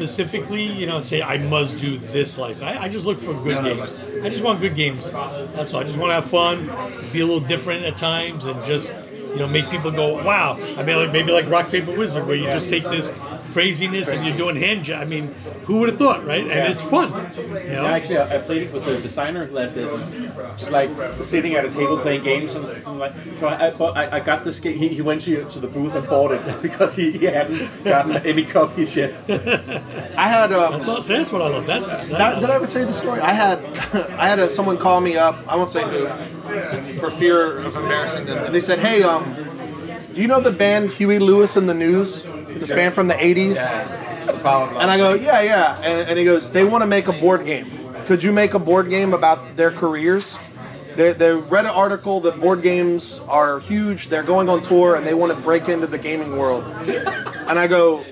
[0.01, 2.61] specifically, you know, and say I must do this slice.
[2.61, 3.95] I, I just look for good games.
[4.23, 5.11] I just want good games.
[5.11, 5.81] That's all.
[5.81, 6.65] I just want to have fun,
[7.13, 10.57] be a little different at times, and just you know make people go, wow.
[10.75, 13.11] I mean, like maybe like Rock Paper Wizard, where you just take this
[13.51, 15.01] craziness and you're doing hand job.
[15.01, 15.27] I mean,
[15.65, 16.43] who would have thought, right?
[16.43, 17.09] And it's fun.
[17.37, 17.83] You know?
[17.83, 19.89] Yeah, actually, I I played it with the designer last days,
[20.57, 20.89] just like
[21.21, 23.13] sitting at a table playing games and something like.
[23.39, 24.77] So I, I, I, I got this game.
[24.77, 28.17] He, he went to to the booth and bought it because he, he hadn't gotten
[28.17, 29.13] any copies yet.
[30.17, 31.65] I had um, That's, all, that's what I love.
[31.65, 33.19] That's That, did I ever tell you the story?
[33.19, 33.59] I had
[34.11, 35.35] I had a, someone call me up.
[35.47, 36.07] I won't say who,
[36.99, 38.45] for fear of embarrassing them.
[38.45, 39.23] And they said, "Hey, um,
[40.13, 42.25] do you know the band Huey Lewis and the News?
[42.59, 43.57] This band from the '80s?"
[44.81, 47.45] And I go, "Yeah, yeah." And, and he goes, "They want to make a board
[47.45, 47.67] game.
[48.05, 50.35] Could you make a board game about their careers?"
[50.95, 54.09] They, they read an article that board games are huge.
[54.09, 56.63] They're going on tour and they want to break into the gaming world.
[57.47, 58.03] And I go,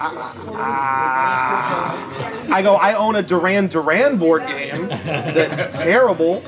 [0.00, 2.46] ah, ah, ah.
[2.52, 6.42] I go, I own a Duran Duran board game that's terrible.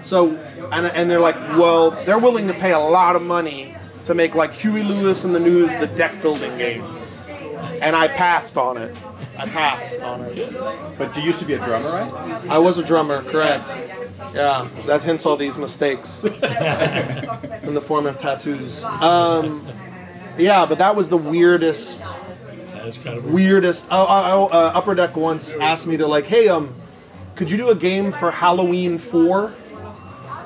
[0.00, 0.36] So,
[0.72, 3.75] and, and they're like, well, they're willing to pay a lot of money
[4.06, 6.84] to make like Huey Lewis and the News, the deck building game.
[7.82, 8.96] And I passed on it.
[9.38, 10.98] I passed on it.
[10.98, 12.50] But you used to be a drummer, right?
[12.50, 13.68] I was a drummer, correct.
[14.34, 18.82] Yeah, that hence all these mistakes in the form of tattoos.
[18.84, 19.66] Um,
[20.38, 22.02] yeah, but that was the weirdest
[22.94, 23.88] kind of weirdest.
[23.90, 26.74] Oh, oh, oh uh, Upper Deck once asked me to like, hey, um,
[27.34, 29.52] could you do a game for Halloween Four?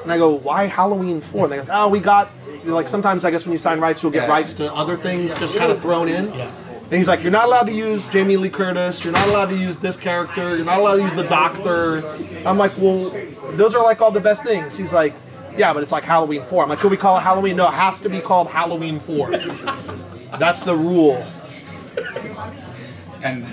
[0.03, 1.45] And I go, why Halloween Four?
[1.45, 2.31] And they go, oh, we got
[2.65, 5.57] like sometimes I guess when you sign rights, you'll get rights to other things just
[5.57, 6.33] kind of thrown in.
[6.33, 6.51] Yeah.
[6.85, 9.05] And he's like, you're not allowed to use Jamie Lee Curtis.
[9.05, 10.57] You're not allowed to use this character.
[10.57, 12.05] You're not allowed to use the Doctor.
[12.45, 13.11] I'm like, well,
[13.53, 14.77] those are like all the best things.
[14.77, 15.15] He's like,
[15.57, 16.65] yeah, but it's like Halloween Four.
[16.65, 17.57] I'm like, could we call it Halloween?
[17.57, 19.31] No, it has to be called Halloween Four.
[20.39, 21.25] That's the rule.
[23.23, 23.47] And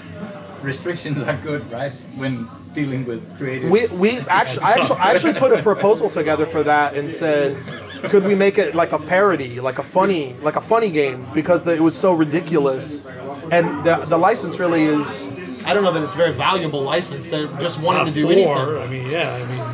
[0.64, 1.92] restrictions are good, right?
[2.16, 3.70] When dealing with creative.
[3.70, 7.58] We we actually I actually, I actually put a proposal together for that and said,
[8.04, 11.64] could we make it like a parody, like a funny, like a funny game because
[11.64, 13.06] the, it was so ridiculous,
[13.52, 15.28] and the the license really is.
[15.66, 17.28] I don't know that it's a very valuable license.
[17.28, 18.78] They're just wanting Not to do four.
[18.78, 18.82] anything.
[18.82, 19.34] I mean, yeah.
[19.36, 19.67] I mean,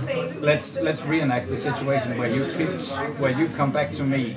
[0.44, 4.36] let's let's reenact the situation where you pitch, where you come back to me.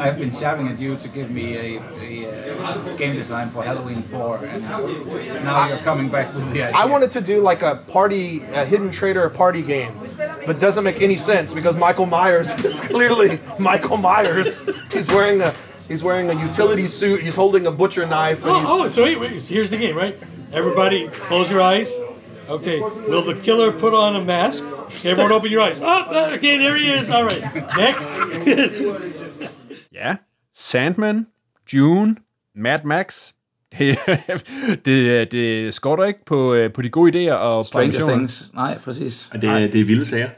[0.00, 4.02] I've been shouting at you to give me a, a, uh game design for Halloween
[4.02, 4.62] 4, and
[5.44, 6.76] now you're coming back with the idea.
[6.76, 9.92] I wanted to do like a party, a hidden traitor party game,
[10.46, 14.68] but doesn't make any sense because Michael Myers is clearly Michael Myers.
[14.92, 15.54] He's wearing a
[15.86, 17.22] he's wearing a utility suit.
[17.22, 18.42] He's holding a butcher knife.
[18.42, 19.40] And Oh, oh, so wait, wait.
[19.40, 20.18] So here's the game, right?
[20.52, 21.94] Everybody, close your eyes.
[22.48, 22.80] Okay.
[23.08, 24.64] Will the killer put on a mask?
[25.04, 25.80] Everyone, open your eyes.
[25.80, 27.10] Oh, uh, okay, there he is.
[27.10, 27.42] All right.
[27.76, 28.10] Next.
[29.92, 30.16] Ja.
[30.54, 31.26] Sandman,
[31.72, 32.16] June,
[32.54, 33.32] Mad Max.
[33.78, 33.98] Det,
[34.84, 38.08] det, det skorter ikke på, øh, på de gode idéer og Stranger.
[38.08, 38.50] Things.
[38.54, 39.30] Nej, præcis.
[39.34, 40.28] Og det, det er vilde sager.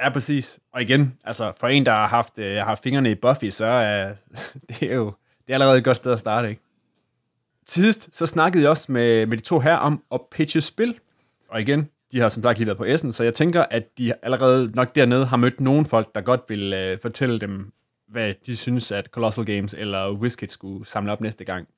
[0.00, 0.58] Ja, præcis.
[0.74, 3.66] Og igen, altså for en, der har haft, øh, har haft fingrene i Buffy, så
[3.66, 4.12] er
[4.68, 5.12] det er jo
[5.46, 6.62] det er allerede et godt sted at starte, ikke?
[7.66, 10.94] Til sidst, så snakkede jeg også med, med de to her om at pitche spil.
[11.50, 14.14] Og igen, de har som sagt lige været på Essen, så jeg tænker, at de
[14.22, 17.72] allerede nok dernede har mødt nogle folk, der godt vil øh, fortælle dem,
[18.08, 21.68] hvad de synes, at Colossal Games eller Whiskit skulle samle op næste gang.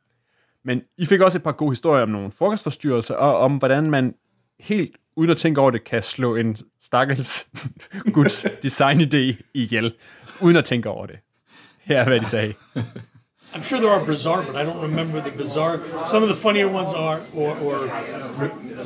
[0.65, 4.15] Men I fik også et par gode historier om nogle frokostforstyrrelser, og om hvordan man
[4.61, 7.49] helt uden at tænke over det, kan slå en stakkels
[8.15, 9.95] guds designidé ihjel,
[10.43, 11.19] uden at tænke over det.
[11.81, 12.55] Her er, hvad de sagde.
[13.55, 15.83] I'm sure there are bizarre, but I don't remember the bizarre.
[16.07, 17.87] Some of the funnier ones are, or, or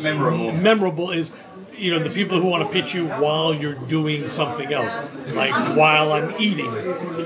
[0.00, 0.52] memorable.
[0.52, 1.30] Memorable is,
[1.76, 4.96] you know, the people who want to pitch you while you're doing something else,
[5.34, 6.72] like while I'm eating.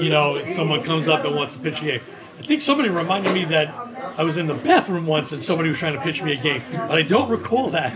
[0.01, 2.01] You know, someone comes up and wants to pitch you.
[2.39, 3.69] I think somebody reminded me that
[4.17, 6.63] I was in the bathroom once and somebody was trying to pitch me a game,
[6.73, 7.95] but I don't recall that.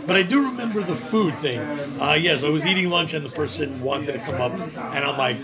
[0.06, 1.60] but I do remember the food thing.
[2.00, 5.16] Uh, yes, I was eating lunch and the person wanted to come up, and I'm
[5.16, 5.38] like,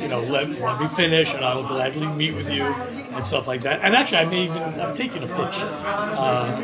[0.00, 3.46] you know, let, let me finish, and I will gladly meet with you and stuff
[3.46, 3.80] like that.
[3.82, 6.60] And actually, I may even have taken a pitch uh,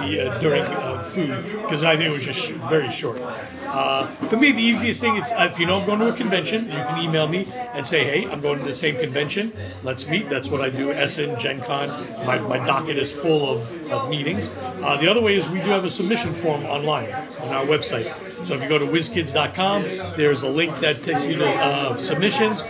[0.00, 3.20] the, uh, during uh, food because I think it was just sh- very short.
[3.20, 6.66] Uh, for me, the easiest thing is if you know I'm going to a convention,
[6.66, 7.46] you can email me
[7.78, 9.52] and say, "Hey, I'm going to the same convention.
[9.84, 10.90] Let's meet." That's what I do.
[10.90, 11.88] Essen, Gen Con.
[12.26, 14.48] My, my docket is full of, of meetings.
[14.58, 18.12] Uh, the other way is we do have a submission form online on our website.
[18.46, 19.82] So if you go to whizkids.com,
[20.16, 22.64] there's a link that takes you to uh, submissions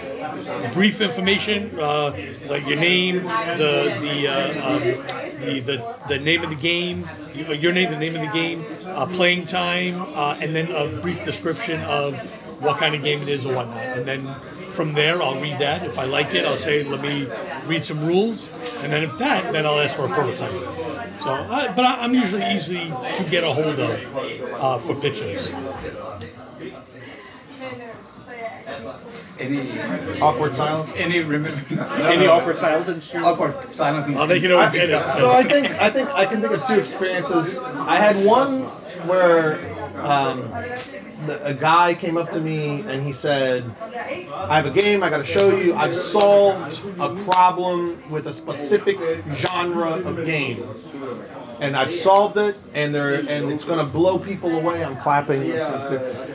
[0.72, 2.10] brief information, uh,
[2.48, 7.72] like your name, the the, uh, um, the the the name of the game, your
[7.72, 11.80] name, the name of the game, uh, playing time, uh, and then a brief description
[11.82, 12.14] of
[12.60, 13.78] what kind of game it is or whatnot.
[13.78, 14.34] And then
[14.78, 15.82] from there, I'll read that.
[15.82, 17.26] If I like it, I'll say, "Let me
[17.66, 18.48] read some rules,"
[18.80, 20.52] and then if that, then I'll ask for a prototype.
[21.20, 22.84] So, uh, but I, I'm usually easy
[23.18, 25.52] to get a hold of uh, for pitches.
[29.40, 29.60] Any
[30.20, 30.94] Awkward silence.
[30.96, 31.50] any remember
[32.14, 33.20] Any awkward silence and shit?
[33.20, 34.06] awkward silence?
[34.16, 35.08] Oh, they can always edit.
[35.08, 37.58] So I think I think I can think of two experiences.
[37.94, 38.62] I had one
[39.10, 39.58] where
[40.14, 40.38] um,
[41.30, 43.64] a guy came up to me and he said,
[44.34, 45.02] "I have a game.
[45.02, 45.74] I got to show you.
[45.74, 48.98] I've solved a problem with a specific
[49.34, 50.64] genre of game."
[51.60, 54.84] And I've solved it, and there, and it's to blow people away.
[54.84, 55.50] I'm clapping.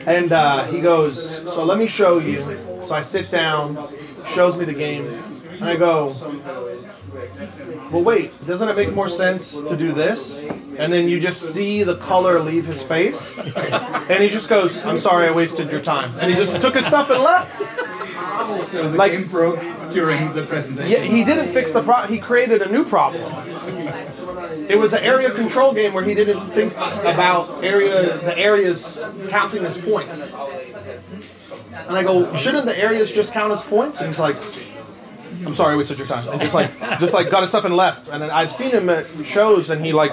[0.06, 2.40] And uh, he goes, "So let me show you."
[2.82, 3.88] So I sit down,
[4.26, 5.06] shows me the game,
[5.54, 6.14] and I go,
[7.90, 10.44] well, wait, doesn't it make more sense to do this?
[10.78, 13.38] And then you just see the color leave his face.
[13.38, 16.10] And he just goes, I'm sorry I wasted your time.
[16.20, 17.58] And he just took his stuff and left.
[18.68, 19.60] So the like- game broke
[19.92, 20.90] during the presentation.
[20.90, 23.22] Yeah, he didn't fix the problem, he created a new problem.
[24.68, 29.64] It was an area control game where he didn't think about area the areas counting
[29.64, 30.28] as points.
[31.72, 34.00] And I go, shouldn't the areas just count as points?
[34.00, 34.36] And he's like,
[35.46, 36.28] I'm sorry, I wasted your time.
[36.28, 38.08] And just like, just like got his stuff and left.
[38.08, 40.12] And then I've seen him at shows, and he like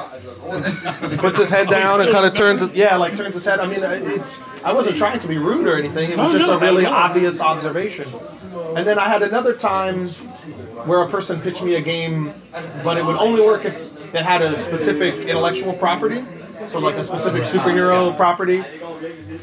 [1.17, 3.59] puts his head down and kind of turns, his, yeah, like turns his head.
[3.59, 6.11] I mean, uh, it's, I wasn't trying to be rude or anything.
[6.11, 8.07] It was just a really obvious observation.
[8.75, 10.07] And then I had another time
[10.87, 12.33] where a person pitched me a game,
[12.83, 13.79] but it would only work if
[14.13, 16.23] it had a specific intellectual property,
[16.67, 18.63] so like a specific superhero property.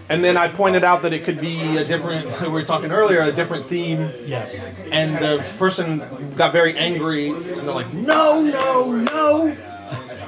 [0.08, 2.40] And then I pointed out that it could be a different.
[2.42, 4.46] We were talking earlier, a different theme, Yeah.
[4.90, 6.02] and the person
[6.36, 9.56] got very angry, and they're like, "No, no, no!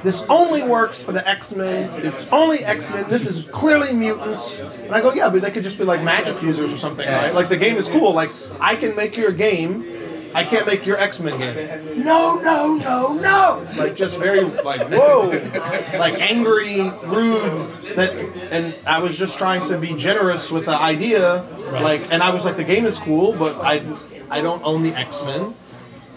[0.03, 1.89] This only works for the X Men.
[2.03, 3.05] It's only X Men.
[3.09, 6.41] This is clearly mutants." And I go, "Yeah, but they could just be like magic
[6.41, 7.33] users or something, right?
[7.33, 8.13] Like the game is cool.
[8.13, 9.85] Like I can make your game."
[10.33, 12.03] I can't make your X Men game.
[12.03, 13.67] No, no, no, no!
[13.75, 15.29] Like just very like whoa,
[15.97, 17.67] like angry, rude.
[17.95, 18.13] That
[18.51, 22.45] and I was just trying to be generous with the idea, like, and I was
[22.45, 23.83] like, the game is cool, but I
[24.29, 25.55] I don't own the X Men.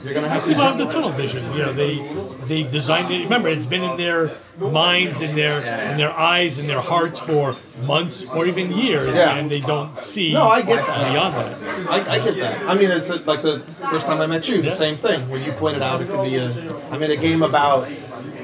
[0.04, 0.48] You're gonna have to.
[0.48, 1.42] People have the tunnel vision.
[1.52, 1.96] You know, they
[2.44, 3.24] they designed it.
[3.24, 5.58] Remember, it's been in their minds, in their
[5.90, 9.34] in their eyes, in their hearts for months or even years, Yeah.
[9.36, 11.10] and they don't see No, I get that.
[11.10, 11.90] beyond that.
[11.90, 12.68] I, I get that.
[12.68, 15.28] I mean, it's uh like the first time I met you, the same thing.
[15.30, 16.50] When you pointed out it could be a.
[16.90, 17.88] I made a game about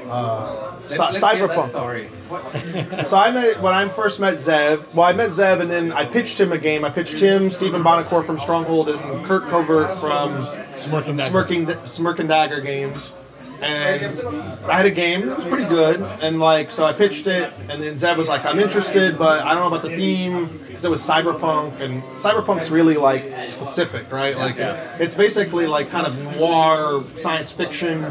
[0.07, 1.69] uh, cy- Let's hear that cyberpunk.
[1.69, 2.09] story.
[3.07, 4.95] So I met when I first met Zev.
[4.95, 6.85] Well, I met Zev, and then I pitched him a game.
[6.85, 11.29] I pitched him, Stephen Bonacore from Stronghold, and Kurt Covert from Smirking that.
[11.29, 13.13] Smirking Smirk and Dagger games.
[13.61, 14.19] And
[14.65, 15.29] I had a game.
[15.29, 16.01] It was pretty good.
[16.23, 19.53] And like, so I pitched it, and then Zeb was like, "I'm interested, but I
[19.53, 24.35] don't know about the theme because it was cyberpunk, and cyberpunk's really like specific, right?
[24.35, 24.55] Like,
[24.99, 28.03] it's basically like kind of noir science fiction,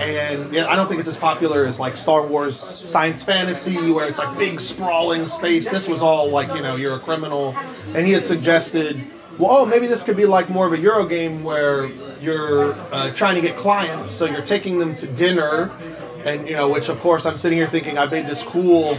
[0.00, 4.06] and yeah, I don't think it's as popular as like Star Wars science fantasy, where
[4.06, 5.66] it's like big sprawling space.
[5.70, 7.56] This was all like, you know, you're a criminal,
[7.94, 9.00] and he had suggested
[9.40, 11.86] well, oh, maybe this could be like more of a Euro game where
[12.20, 15.70] you're uh, trying to get clients, so you're taking them to dinner,
[16.26, 18.96] and you know, which of course I'm sitting here thinking I made this cool,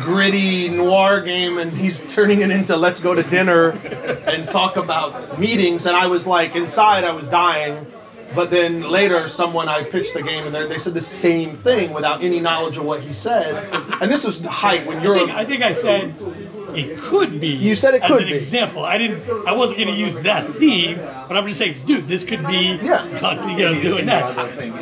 [0.00, 3.70] gritty noir game, and he's turning it into let's go to dinner
[4.24, 7.86] and talk about meetings, and I was like inside I was dying.
[8.34, 11.92] But then later, someone I pitched the game, and they they said the same thing
[11.92, 13.68] without any knowledge of what he said.
[14.00, 15.16] And this was the height when you're.
[15.16, 16.14] I think, I think I said
[16.74, 17.48] it could be.
[17.48, 18.34] You said it as could an be.
[18.34, 18.84] example.
[18.84, 19.28] I didn't.
[19.46, 22.78] I wasn't going to use that theme, but I'm just saying, dude, this could be.
[22.82, 23.04] Yeah.
[23.56, 24.38] You know, doing that.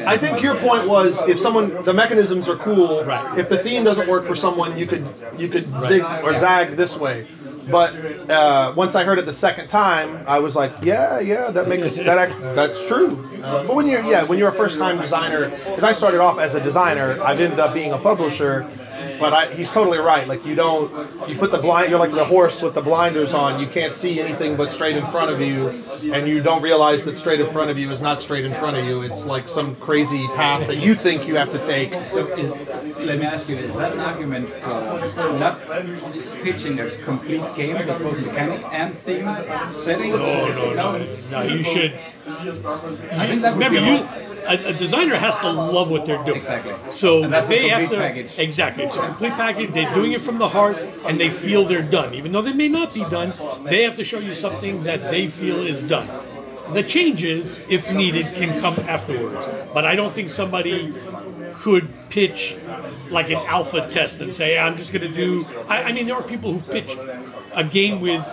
[0.07, 3.05] I think your point was if someone the mechanisms are cool.
[3.05, 3.39] Right.
[3.39, 5.07] If the theme doesn't work for someone, you could
[5.39, 7.27] you could zig or zag this way.
[7.71, 7.95] But
[8.29, 11.95] uh, once I heard it the second time, I was like, yeah, yeah, that makes
[11.97, 13.29] that act, that's true.
[13.43, 16.39] Uh, but when you're yeah when you're a first time designer, because I started off
[16.39, 18.69] as a designer, I've ended up being a publisher.
[19.21, 20.27] But I, he's totally right.
[20.27, 20.91] Like you don't,
[21.29, 21.91] you put the blind.
[21.91, 23.61] You're like the horse with the blinders on.
[23.61, 25.69] You can't see anything but straight in front of you,
[26.13, 28.79] and you don't realize that straight in front of you is not straight in front
[28.79, 29.03] of you.
[29.03, 31.93] It's like some crazy path that you think you have to take.
[32.11, 32.51] So is,
[32.99, 34.69] let me ask you, is that an argument for
[35.39, 35.61] not
[36.43, 39.33] pitching a complete game with both mechanic and theme
[39.75, 40.15] settings?
[40.15, 41.43] No, no, no, no.
[41.43, 41.93] You should.
[42.27, 44.30] I think that would Remember, be you.
[44.51, 46.39] A, a designer has to love what they're doing.
[46.39, 46.75] Exactly.
[46.91, 48.37] So they have to package.
[48.37, 48.85] exactly.
[48.85, 49.73] It's a complete package.
[49.73, 52.69] They're doing it from the heart, and they feel they're done, even though they may
[52.69, 53.33] not be done.
[53.65, 56.09] They have to show you something that they feel is done.
[56.73, 59.47] The changes, if needed, can come afterwards.
[59.73, 60.95] But I don't think somebody
[61.53, 62.57] could pitch
[63.11, 66.17] like an alpha test and say, "I'm just going to do." I, I mean, there
[66.17, 66.97] are people who pitch
[67.55, 68.25] a game with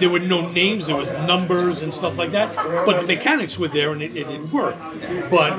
[0.00, 2.54] there were no names, there was numbers and stuff like that,
[2.86, 4.80] but the mechanics were there and it, it, it worked.
[5.30, 5.52] But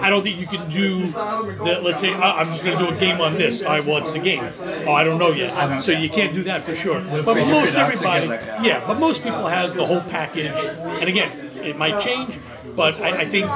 [0.00, 1.80] I don't think you can do the.
[1.82, 3.62] Let's say "Oh, I'm just going to do a game on this.
[3.62, 4.44] All right, well, it's the game.
[4.86, 7.00] Oh, I don't know yet, so you can't do that for sure.
[7.00, 8.26] But most everybody,
[8.66, 10.46] yeah, but most people have the whole package.
[10.46, 11.30] And again,
[11.62, 12.38] it might change,
[12.76, 13.46] but I, I think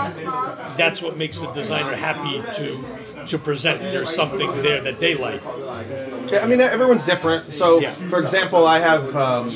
[0.76, 2.84] that's what makes the designer happy to
[3.26, 3.80] to present.
[3.80, 5.42] There's something there that they like.
[5.46, 7.52] I mean, everyone's different.
[7.52, 7.90] So, Yeah.
[7.90, 9.48] for example, I have um,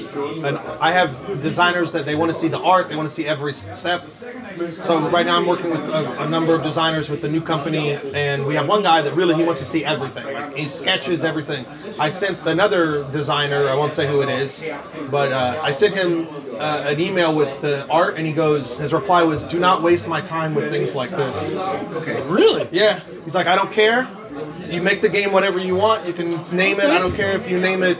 [0.44, 3.26] an, I have designers that they want to see the art, they want to see
[3.26, 4.08] every step.
[4.82, 7.92] So right now, I'm working with a, a number of designers with the new company,
[8.14, 10.24] and we have one guy that really he wants to see everything.
[10.32, 11.64] Like he sketches everything.
[11.98, 14.62] I sent another designer, I won't say who it is,
[15.10, 16.26] but uh, I sent him
[16.58, 20.08] uh, an email with the art, and he goes, his reply was, "Do not waste
[20.08, 21.52] my time with things like this."
[22.26, 22.68] Really?
[22.72, 23.00] Yeah.
[23.24, 24.08] He's like, I don't care.
[24.68, 26.06] You make the game whatever you want.
[26.06, 26.86] You can name it.
[26.90, 27.96] I don't care if you name it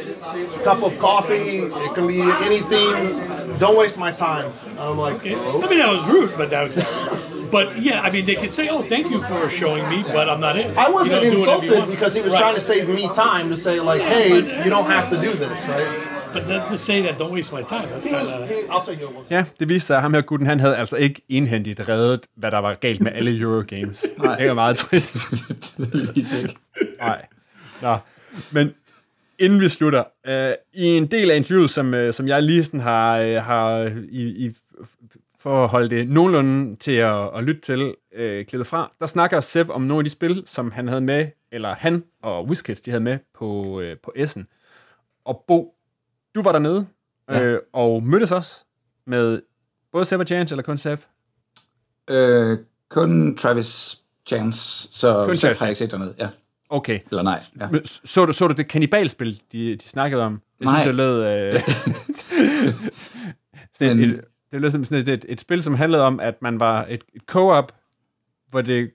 [0.65, 1.59] cup of coffee.
[1.61, 3.59] It can be any theme.
[3.59, 4.53] Don't waste my time.
[4.79, 5.35] I'm like, Okay.
[5.37, 7.23] "Oh." I mean, that was rude, but that.
[7.49, 10.41] But yeah, I mean, they could say, "Oh, thank you for showing me," but I'm
[10.41, 10.77] not in.
[10.77, 12.41] I wasn't You know, do whatever you insulted because he was Right.
[12.41, 15.65] trying to save me time to say like, hey, you don't have to do this,
[15.69, 16.16] right?
[16.37, 17.89] But then to say that, don't waste my time.
[17.89, 18.49] That's He was, kind of.
[18.49, 19.31] he, I'll tell you what.
[19.31, 22.51] Ja, det viste sig, at ham her gutten, han havde altså ikke enhændigt reddet, hvad
[22.51, 24.07] der var galt med alle Eurogames.
[24.39, 25.17] det er meget trist.
[27.01, 27.27] Nej.
[27.83, 27.97] Nå.
[28.53, 28.75] Men
[29.39, 32.81] inden vi slutter, øh, i en del af interviewet, som, øh, som jeg lige sådan
[32.81, 34.53] har, øh, har i, i,
[35.39, 39.41] for at holde det nogenlunde til at, at lytte til, øh, klippet fra, der snakker
[39.41, 42.91] Sev om nogle af de spil, som han havde med, eller han og WizKids, de
[42.91, 44.47] havde med på, øh, på Essen.
[45.25, 45.76] Og Bo,
[46.37, 46.87] du var dernede,
[47.31, 47.45] ja.
[47.45, 48.65] øh, og mødtes også
[49.07, 49.43] med
[49.93, 50.97] både Sev og Chance, eller kun Sev?
[52.11, 52.59] Øh,
[52.89, 56.15] kun Travis Chance, så, Kun Travis har jeg ikke set dernede.
[56.19, 56.29] Ja.
[56.69, 57.01] Okay.
[57.11, 57.41] Eller nej.
[57.61, 57.69] Ja.
[57.85, 60.41] Så du, så du det kanibalspil, de, de snakkede om?
[60.59, 60.75] Det Nej.
[60.75, 61.25] synes jeg lød...
[61.25, 61.53] Øh,
[63.79, 66.61] sådan Men- et, det lød som sådan et, et spil, som handlede om, at man
[66.61, 67.73] var et, et co-op,
[68.51, 68.91] hvor det...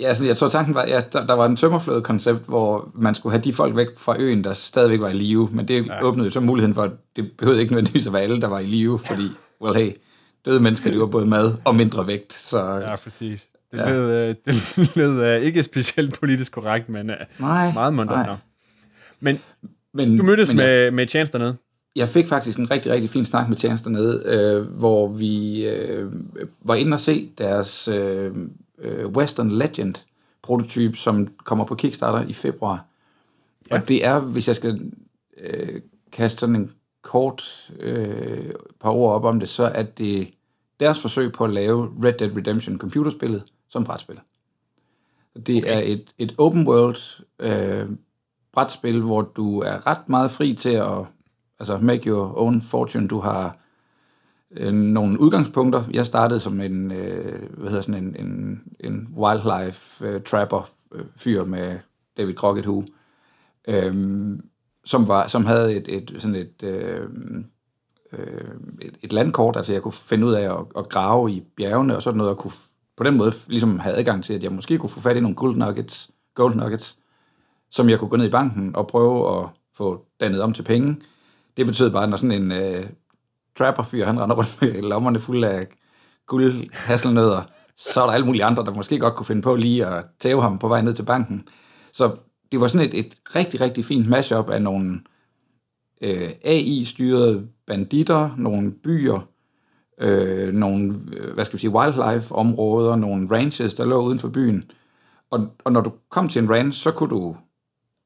[0.00, 3.32] Ja, altså, jeg tror tanken var, ja, der, der var en tømmerflåde-koncept, hvor man skulle
[3.32, 6.04] have de folk væk fra øen, der stadigvæk var i live, men det ja.
[6.04, 8.58] åbnede jo så muligheden for, at det behøvede ikke nødvendigvis at være alle, der var
[8.58, 9.28] i live, fordi,
[9.62, 9.90] well hey,
[10.44, 12.32] døde mennesker, de var både mad og mindre vægt.
[12.32, 13.46] Så Ja, præcis.
[13.72, 13.90] Det Ja.
[13.90, 17.94] lød, øh, det lød øh, ikke specielt politisk korrekt, men øh, nej, meget.
[17.94, 18.36] Nå.
[19.20, 19.38] Men
[19.94, 21.56] Men, du mødtes men jeg- med, med Chance dernede.
[21.96, 26.12] jeg fik faktisk en rigtig, rigtig fin snak med Chance dernede, øh, hvor vi øh,
[26.64, 28.30] var inde og se deres øh,
[28.80, 29.94] øh, Western Legend
[30.42, 32.84] prototype, som kommer på Kickstarter i februar.
[33.70, 33.74] Ja.
[33.74, 34.92] Og det er, hvis jeg skal
[35.38, 35.80] øh,
[36.12, 36.70] kaste sådan en
[37.02, 38.50] kort øh,
[38.80, 40.30] par ord op om det, så er det
[40.80, 44.20] deres forsøg på at lave Red Dead Redemption computerspillet som brætspil.
[45.46, 45.76] Det okay.
[45.76, 47.88] er et, et open world øh,
[48.52, 51.04] brætspil, hvor du er ret meget fri til at
[51.58, 53.08] altså make your own fortune.
[53.08, 53.58] Du har
[54.56, 55.84] øh, nogle udgangspunkter.
[55.92, 61.04] Jeg startede som en, øh, hvad hedder sådan en, en, en wildlife øh, trapper øh,
[61.16, 61.78] fyr med
[62.16, 62.84] David Crockett Hu,
[63.68, 63.94] øh,
[64.84, 67.08] som, var, som havde et, et sådan et, øh,
[68.12, 71.96] øh, et, et landkort, altså jeg kunne finde ud af at, at grave i bjergene
[71.96, 72.52] og sådan noget, og kunne
[72.96, 75.36] på den måde ligesom have adgang til, at jeg måske kunne få fat i nogle
[75.36, 76.98] gold nuggets, gold nuggets,
[77.70, 80.96] som jeg kunne gå ned i banken og prøve at få dannet om til penge.
[81.56, 82.86] Det betød bare, at når sådan en øh,
[83.60, 85.66] trapper-fyr, han render rundt med lommerne fulde af
[86.26, 87.42] guld hasselnødder,
[87.76, 90.42] så er der alle mulige andre, der måske godt kunne finde på lige at tæve
[90.42, 91.48] ham på vej ned til banken.
[91.92, 92.16] Så
[92.52, 95.00] det var sådan et, et rigtig, rigtig fint mashup af nogle
[96.00, 99.28] øh, AI-styrede banditter, nogle byer,
[100.00, 104.70] øh, nogle, øh, hvad skal vi sige, wildlife-områder, nogle ranches, der lå uden for byen.
[105.30, 107.36] Og, og når du kom til en ranch, så kunne du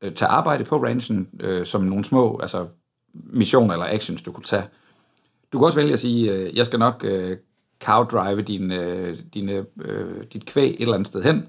[0.03, 2.67] øh, tage arbejde på ranchen øh, som nogle små altså,
[3.15, 4.65] missioner eller actions, du kunne tage.
[5.55, 7.37] Du kan også vælge at sige, øh, jeg skal nok øh,
[7.85, 11.47] cow-drive din, øh, dine, øh, dit kvæg et eller andet sted hen.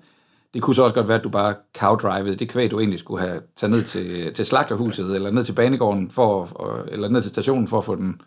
[0.54, 3.22] Det kunne så også godt være, at du bare cow-drivede det kvæg, du egentlig skulle
[3.22, 7.32] have taget ned til, til slagterhuset, eller ned til banegården, for, for, eller ned til
[7.32, 8.22] stationen for at få den,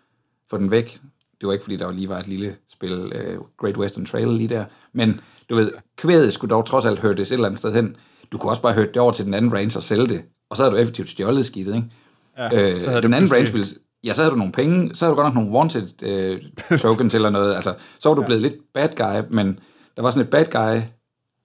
[0.50, 1.00] få den væk.
[1.40, 4.28] Det var ikke, fordi der var lige var et lille spil, uh, Great Western Trail
[4.28, 4.64] lige der.
[4.92, 5.20] Men
[5.50, 7.96] du ved, kvædet skulle dog trods alt hørtes et eller andet sted hen.
[8.32, 10.22] Du kunne også bare høre det over til den anden range og sælge det.
[10.50, 11.90] Og så havde du effektivt stjålet skidtet, ikke?
[12.38, 13.66] Ja, øh, den anden range ville,
[14.04, 17.14] ja, så havde du nogle penge, så havde du godt nok nogle wanted øh, tokens
[17.14, 19.58] eller noget, altså, så var du blevet lidt bad guy, men
[19.96, 20.82] der var sådan et bad guy,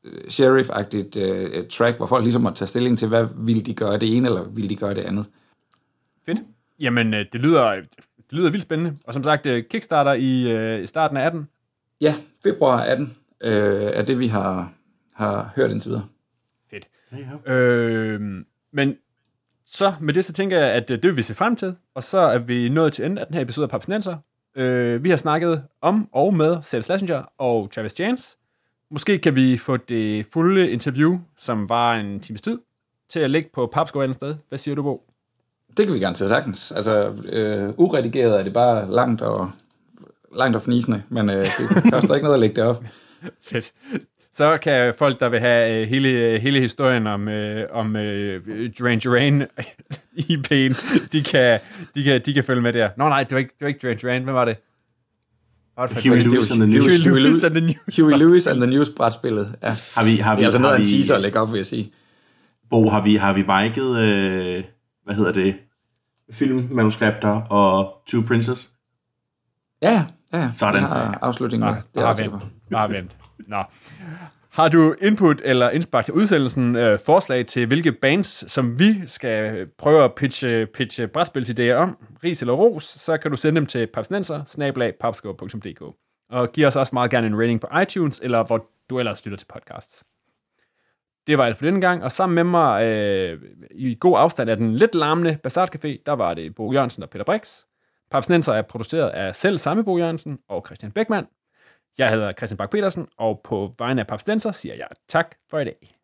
[0.03, 3.97] øh, sheriff-agtigt øh, track, hvor folk ligesom måtte tage stilling til, hvad ville de gøre
[3.97, 5.25] det ene, eller ville de gøre det andet.
[6.25, 6.39] Fedt.
[6.79, 7.75] Jamen, øh, det lyder,
[8.17, 8.97] det lyder vildt spændende.
[9.03, 11.47] Og som sagt, øh, Kickstarter i, øh, starten af 18.
[12.01, 13.53] Ja, februar 18 øh,
[13.93, 14.73] er det, vi har,
[15.13, 16.07] har hørt indtil videre.
[16.69, 16.87] Fedt.
[17.47, 18.21] Øh,
[18.73, 18.95] men
[19.73, 21.75] så med det, så tænker jeg, at øh, det vil vi se frem til.
[21.95, 24.17] Og så er vi nået til enden af den her episode af Papsnenser.
[24.55, 28.37] Øh, vi har snakket om og med Seth Schlesinger og Travis Chance.
[28.91, 32.59] Måske kan vi få det fulde interview, som var en times tid,
[33.09, 34.35] til at ligge på Papsko et andet sted.
[34.49, 35.03] Hvad siger du, Bo?
[35.77, 36.71] Det kan vi gerne til sagtens.
[36.71, 39.51] Altså, øh, uredigeret er det bare langt og,
[40.35, 42.83] langt og fnisende, men øh, det koster ikke noget at lægge det op.
[43.49, 43.73] Fedt.
[44.33, 48.99] Så kan folk, der vil have øh, hele, hele historien om, øh, om øh, Duran
[48.99, 49.41] Duran
[50.31, 50.75] IP'en,
[51.11, 51.59] de kan,
[51.95, 52.89] de, kan, de kan følge med der.
[52.97, 54.23] Nå nej, det var ikke, det var ikke Duran Duran.
[54.23, 54.55] Hvem var det?
[55.73, 56.23] Hvad var det for et Huey?
[56.23, 56.85] Lewis and the Huey News.
[56.85, 57.97] Huey Huey Lewis Lewis- and the News.
[57.97, 59.55] Huey Lewis and the News brætspillet.
[59.63, 59.75] Ja.
[59.95, 61.39] Har vi, har Det vi, er altså noget har af en vi, teaser at lægge
[61.39, 61.91] op, vil jeg sige.
[62.69, 64.63] Bo, har vi, har vi biket, øh,
[65.05, 65.55] hvad hedder det,
[66.31, 68.69] filmmanuskripter og Two Princes?
[69.81, 70.49] Ja, ja.
[70.51, 70.75] Sådan.
[70.81, 71.75] Jeg har afslutningen med.
[71.95, 72.31] Det er vent.
[72.31, 72.39] på.
[72.71, 73.17] Bare vent.
[73.47, 73.63] Nå.
[74.53, 79.67] Har du input eller indspark til udsendelsen, øh, forslag til hvilke bands, som vi skal
[79.77, 83.87] prøve at pitche, pitche brætspilsidéer om, ris eller ros, så kan du sende dem til
[83.87, 84.43] papsnenser,
[86.29, 89.37] og giv os også meget gerne en rating på iTunes, eller hvor du ellers lytter
[89.37, 90.03] til podcasts.
[91.27, 93.41] Det var alt for denne gang, og sammen med mig øh,
[93.71, 97.09] i god afstand af den lidt larmende Basart Café, der var det Bo Jørgensen og
[97.09, 97.59] Peter Brix.
[98.11, 101.27] Papsnenser er produceret af selv samme Bo Jørgensen og Christian Beckmann.
[101.97, 105.65] Jeg hedder Christian Bak petersen og på vegne af Papstenser siger jeg tak for i
[105.65, 106.02] dag.